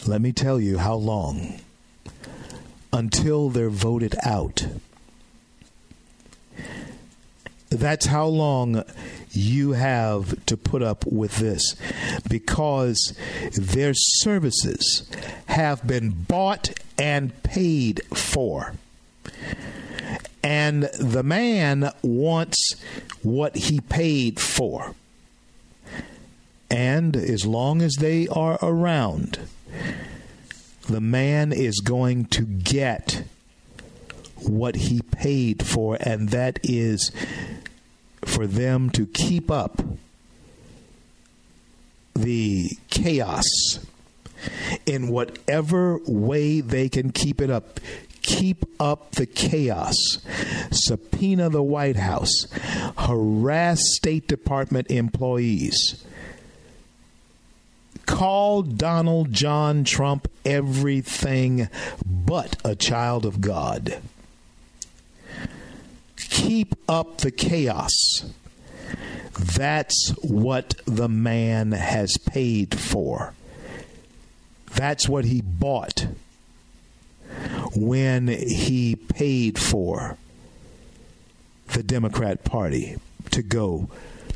Let 0.06 0.20
me 0.20 0.32
tell 0.32 0.60
you 0.60 0.78
how 0.78 0.94
long 0.94 1.60
until 2.92 3.50
they're 3.50 3.70
voted 3.70 4.14
out. 4.24 4.66
That's 7.70 8.06
how 8.06 8.26
long 8.26 8.84
you 9.30 9.72
have 9.72 10.44
to 10.46 10.56
put 10.56 10.82
up 10.82 11.04
with 11.06 11.36
this 11.36 11.76
because 12.28 13.16
their 13.54 13.92
services 13.94 15.08
have 15.46 15.86
been 15.86 16.10
bought 16.10 16.70
and 16.98 17.42
paid 17.42 18.02
for. 18.14 18.74
And 20.42 20.84
the 20.98 21.22
man 21.22 21.90
wants 22.02 22.74
what 23.22 23.56
he 23.56 23.80
paid 23.80 24.40
for. 24.40 24.94
And 26.70 27.16
as 27.16 27.44
long 27.44 27.82
as 27.82 27.96
they 27.96 28.28
are 28.28 28.58
around, 28.62 29.40
the 30.88 31.00
man 31.00 31.52
is 31.52 31.80
going 31.80 32.26
to 32.26 32.42
get 32.42 33.24
what 34.36 34.76
he 34.76 35.02
paid 35.02 35.64
for, 35.64 35.98
and 36.00 36.30
that 36.30 36.58
is 36.62 37.10
for 38.28 38.46
them 38.46 38.90
to 38.90 39.06
keep 39.06 39.50
up 39.50 39.82
the 42.14 42.70
chaos 42.90 43.44
in 44.86 45.08
whatever 45.08 45.98
way 46.06 46.60
they 46.60 46.88
can 46.88 47.10
keep 47.10 47.40
it 47.40 47.50
up. 47.50 47.80
Keep 48.22 48.66
up 48.78 49.12
the 49.12 49.26
chaos. 49.26 49.94
Subpoena 50.70 51.48
the 51.48 51.62
White 51.62 51.96
House. 51.96 52.46
Harass 52.98 53.80
State 53.96 54.28
Department 54.28 54.90
employees. 54.90 56.04
Call 58.06 58.62
Donald 58.62 59.32
John 59.32 59.84
Trump 59.84 60.28
everything 60.44 61.68
but 62.04 62.56
a 62.64 62.74
child 62.74 63.24
of 63.24 63.40
God 63.40 64.00
keep 66.30 66.74
up 66.88 67.18
the 67.18 67.30
chaos. 67.30 68.24
That's 69.38 70.10
what 70.22 70.74
the 70.84 71.08
man 71.08 71.72
has 71.72 72.16
paid 72.26 72.78
for. 72.78 73.34
That's 74.74 75.08
what 75.08 75.24
he 75.24 75.40
bought 75.40 76.06
when 77.74 78.28
he 78.28 78.96
paid 78.96 79.58
for 79.58 80.16
the 81.68 81.82
Democrat 81.82 82.44
Party 82.44 82.96
to 83.30 83.42
go 83.42 83.88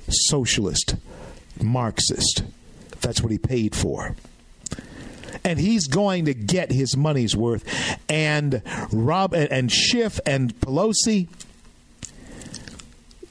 socialist, 0.09 0.97
Marxist. 1.61 2.45
That's 3.01 3.21
what 3.21 3.33
he 3.33 3.39
paid 3.39 3.75
for. 3.75 4.15
And 5.45 5.59
he's 5.59 5.87
going 5.89 6.27
to 6.27 6.35
get 6.35 6.71
his 6.71 6.97
money's 6.97 7.35
worth. 7.35 7.65
And 8.09 8.63
Rob 8.93 9.35
and 9.35 9.73
Schiff 9.73 10.21
and 10.27 10.55
Pelosi, 10.61 11.29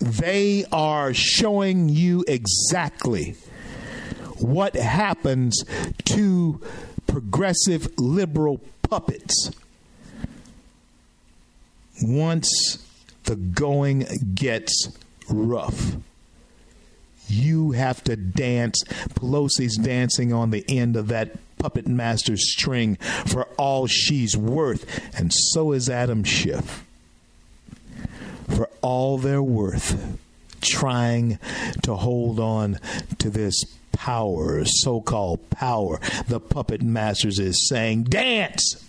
they 0.02 0.66
are 0.72 1.14
showing 1.14 1.88
you 1.88 2.26
exactly 2.28 3.36
what 4.39 4.76
happens 4.76 5.64
to 6.06 6.60
progressive 7.06 7.88
liberal 7.99 8.60
puppets 8.82 9.52
once 12.02 12.84
the 13.26 13.36
going 13.36 14.08
gets 14.34 14.89
rough. 15.30 15.95
You 17.28 17.72
have 17.72 18.04
to 18.06 18.16
dance. 18.16 18.84
Pelosi's 19.14 19.78
dancing 19.78 20.34
on 20.34 20.49
the 20.49 20.66
end 20.68 20.97
of 20.97 21.08
that 21.10 21.38
puppet 21.60 21.88
master's 21.88 22.52
string 22.52 22.95
for 23.28 23.43
all 23.58 23.86
she's 23.86 24.36
worth, 24.36 25.18
and 25.18 25.32
so 25.32 25.72
is 25.72 25.89
Adam 25.89 26.24
Schiff 26.24 26.84
all 28.82 29.18
they're 29.18 29.44
worth, 29.44 30.18
trying 30.62 31.40
to 31.84 31.96
hold 31.96 32.40
on 32.40 32.80
to 33.20 33.30
this 33.30 33.64
power, 33.92 34.64
so 34.66 35.02
called 35.02 35.50
power. 35.50 36.00
The 36.28 36.40
puppet 36.40 36.82
masters 36.82 37.40
is 37.40 37.68
saying, 37.68 38.04
Dance! 38.06 38.84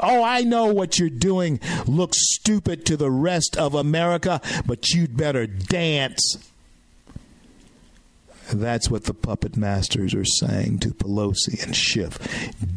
Oh, 0.00 0.22
I 0.22 0.42
know 0.42 0.66
what 0.66 0.98
you're 0.98 1.10
doing 1.10 1.60
looks 1.86 2.18
stupid 2.34 2.86
to 2.86 2.96
the 2.96 3.10
rest 3.10 3.56
of 3.56 3.74
America, 3.74 4.40
but 4.64 4.90
you'd 4.90 5.16
better 5.16 5.46
dance. 5.46 6.38
That's 8.52 8.90
what 8.90 9.04
the 9.04 9.14
puppet 9.14 9.56
masters 9.56 10.14
are 10.14 10.24
saying 10.24 10.78
to 10.80 10.90
Pelosi 10.90 11.62
and 11.62 11.76
Schiff. 11.76 12.18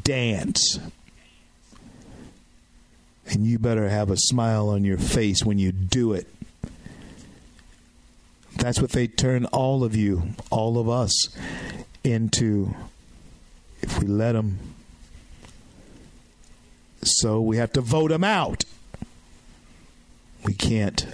Dance. 0.04 0.80
And 3.32 3.48
you 3.48 3.58
better 3.58 3.88
have 3.88 4.12
a 4.12 4.18
smile 4.18 4.68
on 4.68 4.84
your 4.84 4.98
face 4.98 5.46
when 5.46 5.58
you 5.58 5.72
do 5.72 6.12
it. 6.12 6.28
That's 8.58 8.82
what 8.82 8.92
they 8.92 9.08
turn 9.08 9.46
all 9.46 9.86
of 9.86 9.96
you, 9.96 10.36
all 10.50 10.78
of 10.78 10.90
us, 10.90 11.30
into 12.04 12.76
if 13.82 13.98
we 14.00 14.08
let 14.08 14.34
them. 14.34 14.60
So 17.04 17.40
we 17.40 17.56
have 17.56 17.72
to 17.74 17.82
vote 17.82 18.10
them 18.10 18.26
out. 18.26 18.66
We 20.44 20.54
can't 20.54 21.06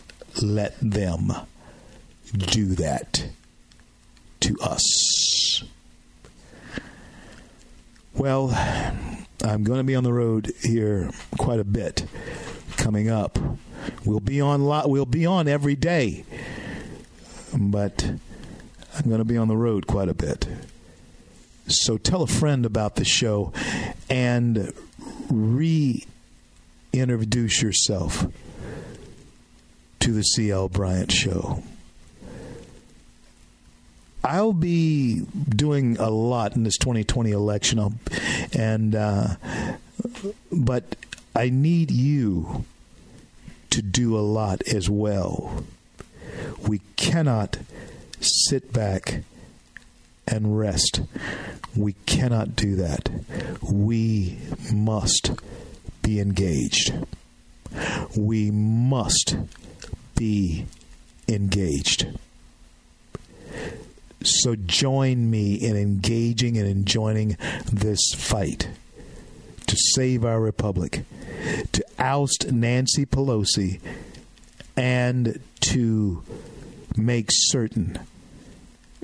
let 0.41 0.77
them 0.81 1.31
do 2.33 2.73
that 2.75 3.27
to 4.39 4.57
us. 4.59 5.63
Well, 8.17 8.49
I'm 9.43 9.63
going 9.63 9.77
to 9.77 9.83
be 9.83 9.95
on 9.95 10.03
the 10.03 10.11
road 10.11 10.51
here 10.63 11.11
quite 11.37 11.59
a 11.59 11.63
bit 11.63 12.07
coming 12.75 13.11
up. 13.11 13.37
We'll 14.05 14.19
be 14.19 14.41
on 14.41 14.65
lot. 14.65 14.89
We'll 14.89 15.05
be 15.05 15.27
on 15.27 15.47
every 15.47 15.75
day, 15.75 16.25
but 17.55 18.03
I'm 18.03 19.07
going 19.07 19.19
to 19.19 19.25
be 19.25 19.37
on 19.37 19.47
the 19.47 19.55
road 19.55 19.85
quite 19.85 20.09
a 20.09 20.15
bit. 20.15 20.47
So 21.67 21.99
tell 21.99 22.23
a 22.23 22.27
friend 22.27 22.65
about 22.65 22.95
the 22.95 23.05
show 23.05 23.53
and 24.09 24.73
reintroduce 25.29 26.01
yourself 27.61 28.25
to 29.99 30.11
the 30.11 30.23
CL 30.23 30.69
Bryant 30.69 31.11
Show. 31.11 31.61
I'll 34.27 34.51
be 34.51 35.21
doing 35.47 35.97
a 35.99 36.09
lot 36.09 36.57
in 36.57 36.63
this 36.63 36.77
2020 36.77 37.31
election, 37.31 37.79
I'll, 37.79 37.93
and 38.51 38.93
uh, 38.93 39.35
but 40.51 40.97
I 41.33 41.49
need 41.49 41.91
you 41.91 42.65
to 43.69 43.81
do 43.81 44.17
a 44.17 44.19
lot 44.19 44.61
as 44.67 44.89
well. 44.89 45.63
We 46.67 46.81
cannot 46.97 47.59
sit 48.19 48.73
back 48.73 49.23
and 50.27 50.59
rest. 50.59 50.99
We 51.73 51.93
cannot 52.05 52.53
do 52.53 52.75
that. 52.75 53.09
We 53.61 54.39
must 54.73 55.31
be 56.01 56.19
engaged. 56.19 56.93
We 58.17 58.51
must 58.51 59.37
be 60.15 60.65
engaged. 61.29 62.07
So 64.23 64.55
join 64.55 65.29
me 65.29 65.55
in 65.55 65.75
engaging 65.75 66.57
and 66.57 66.67
enjoining 66.67 67.37
this 67.71 68.13
fight 68.15 68.69
to 69.67 69.75
save 69.93 70.25
our 70.25 70.39
republic, 70.39 71.03
to 71.71 71.85
oust 71.99 72.51
Nancy 72.51 73.05
Pelosi, 73.05 73.79
and 74.75 75.39
to 75.61 76.23
make 76.95 77.27
certain 77.29 77.99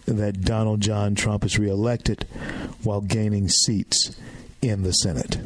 that 0.05 0.41
Donald 0.41 0.81
John 0.81 1.15
Trump 1.15 1.43
is 1.45 1.59
reelected 1.59 2.23
while 2.83 3.01
gaining 3.01 3.49
seats 3.49 4.15
in 4.61 4.83
the 4.83 4.91
Senate. 4.91 5.39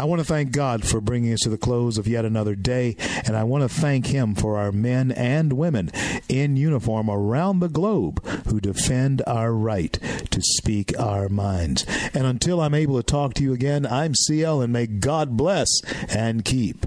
I 0.00 0.04
want 0.04 0.20
to 0.20 0.24
thank 0.24 0.52
God 0.52 0.88
for 0.88 0.98
bringing 0.98 1.34
us 1.34 1.40
to 1.40 1.50
the 1.50 1.58
close 1.58 1.98
of 1.98 2.08
yet 2.08 2.24
another 2.24 2.54
day, 2.54 2.96
and 3.26 3.36
I 3.36 3.44
want 3.44 3.64
to 3.64 3.68
thank 3.68 4.06
Him 4.06 4.34
for 4.34 4.56
our 4.56 4.72
men 4.72 5.12
and 5.12 5.52
women 5.52 5.90
in 6.26 6.56
uniform 6.56 7.10
around 7.10 7.60
the 7.60 7.68
globe 7.68 8.24
who 8.46 8.62
defend 8.62 9.20
our 9.26 9.52
right 9.52 9.92
to 10.30 10.40
speak 10.40 10.98
our 10.98 11.28
minds. 11.28 11.84
And 12.14 12.24
until 12.24 12.62
I'm 12.62 12.72
able 12.72 12.96
to 12.96 13.02
talk 13.02 13.34
to 13.34 13.42
you 13.42 13.52
again, 13.52 13.84
I'm 13.84 14.14
CL, 14.14 14.62
and 14.62 14.72
may 14.72 14.86
God 14.86 15.36
bless 15.36 15.68
and 16.08 16.46
keep 16.46 16.86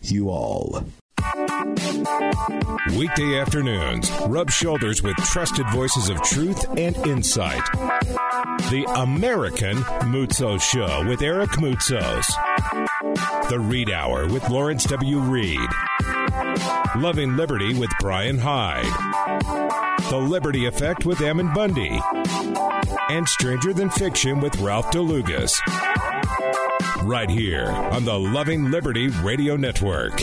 you 0.00 0.30
all. 0.30 0.86
Weekday 2.96 3.40
afternoons, 3.40 4.10
rub 4.28 4.50
shoulders 4.50 5.02
with 5.02 5.16
trusted 5.16 5.66
voices 5.70 6.10
of 6.10 6.20
truth 6.22 6.66
and 6.76 6.94
insight. 7.06 7.64
The 8.70 8.86
American 8.96 9.78
Moutsos 9.78 10.60
Show 10.60 11.06
with 11.08 11.22
Eric 11.22 11.50
Moutsos. 11.52 12.26
The 13.48 13.58
Reed 13.58 13.90
Hour 13.90 14.28
with 14.28 14.48
Lawrence 14.50 14.84
W. 14.84 15.18
Reed. 15.18 15.58
Loving 16.96 17.36
Liberty 17.36 17.72
with 17.78 17.90
Brian 18.00 18.38
Hyde. 18.38 18.84
The 20.10 20.18
Liberty 20.18 20.66
Effect 20.66 21.06
with 21.06 21.20
Ammon 21.22 21.54
Bundy. 21.54 21.98
And 23.08 23.26
Stranger 23.28 23.72
Than 23.72 23.88
Fiction 23.88 24.40
with 24.40 24.58
Ralph 24.60 24.90
DeLugas. 24.90 25.52
right 27.04 27.30
here 27.30 27.66
on 27.66 28.04
the 28.04 28.18
Loving 28.18 28.70
Liberty 28.70 29.08
Radio 29.08 29.56
Network. 29.56 30.20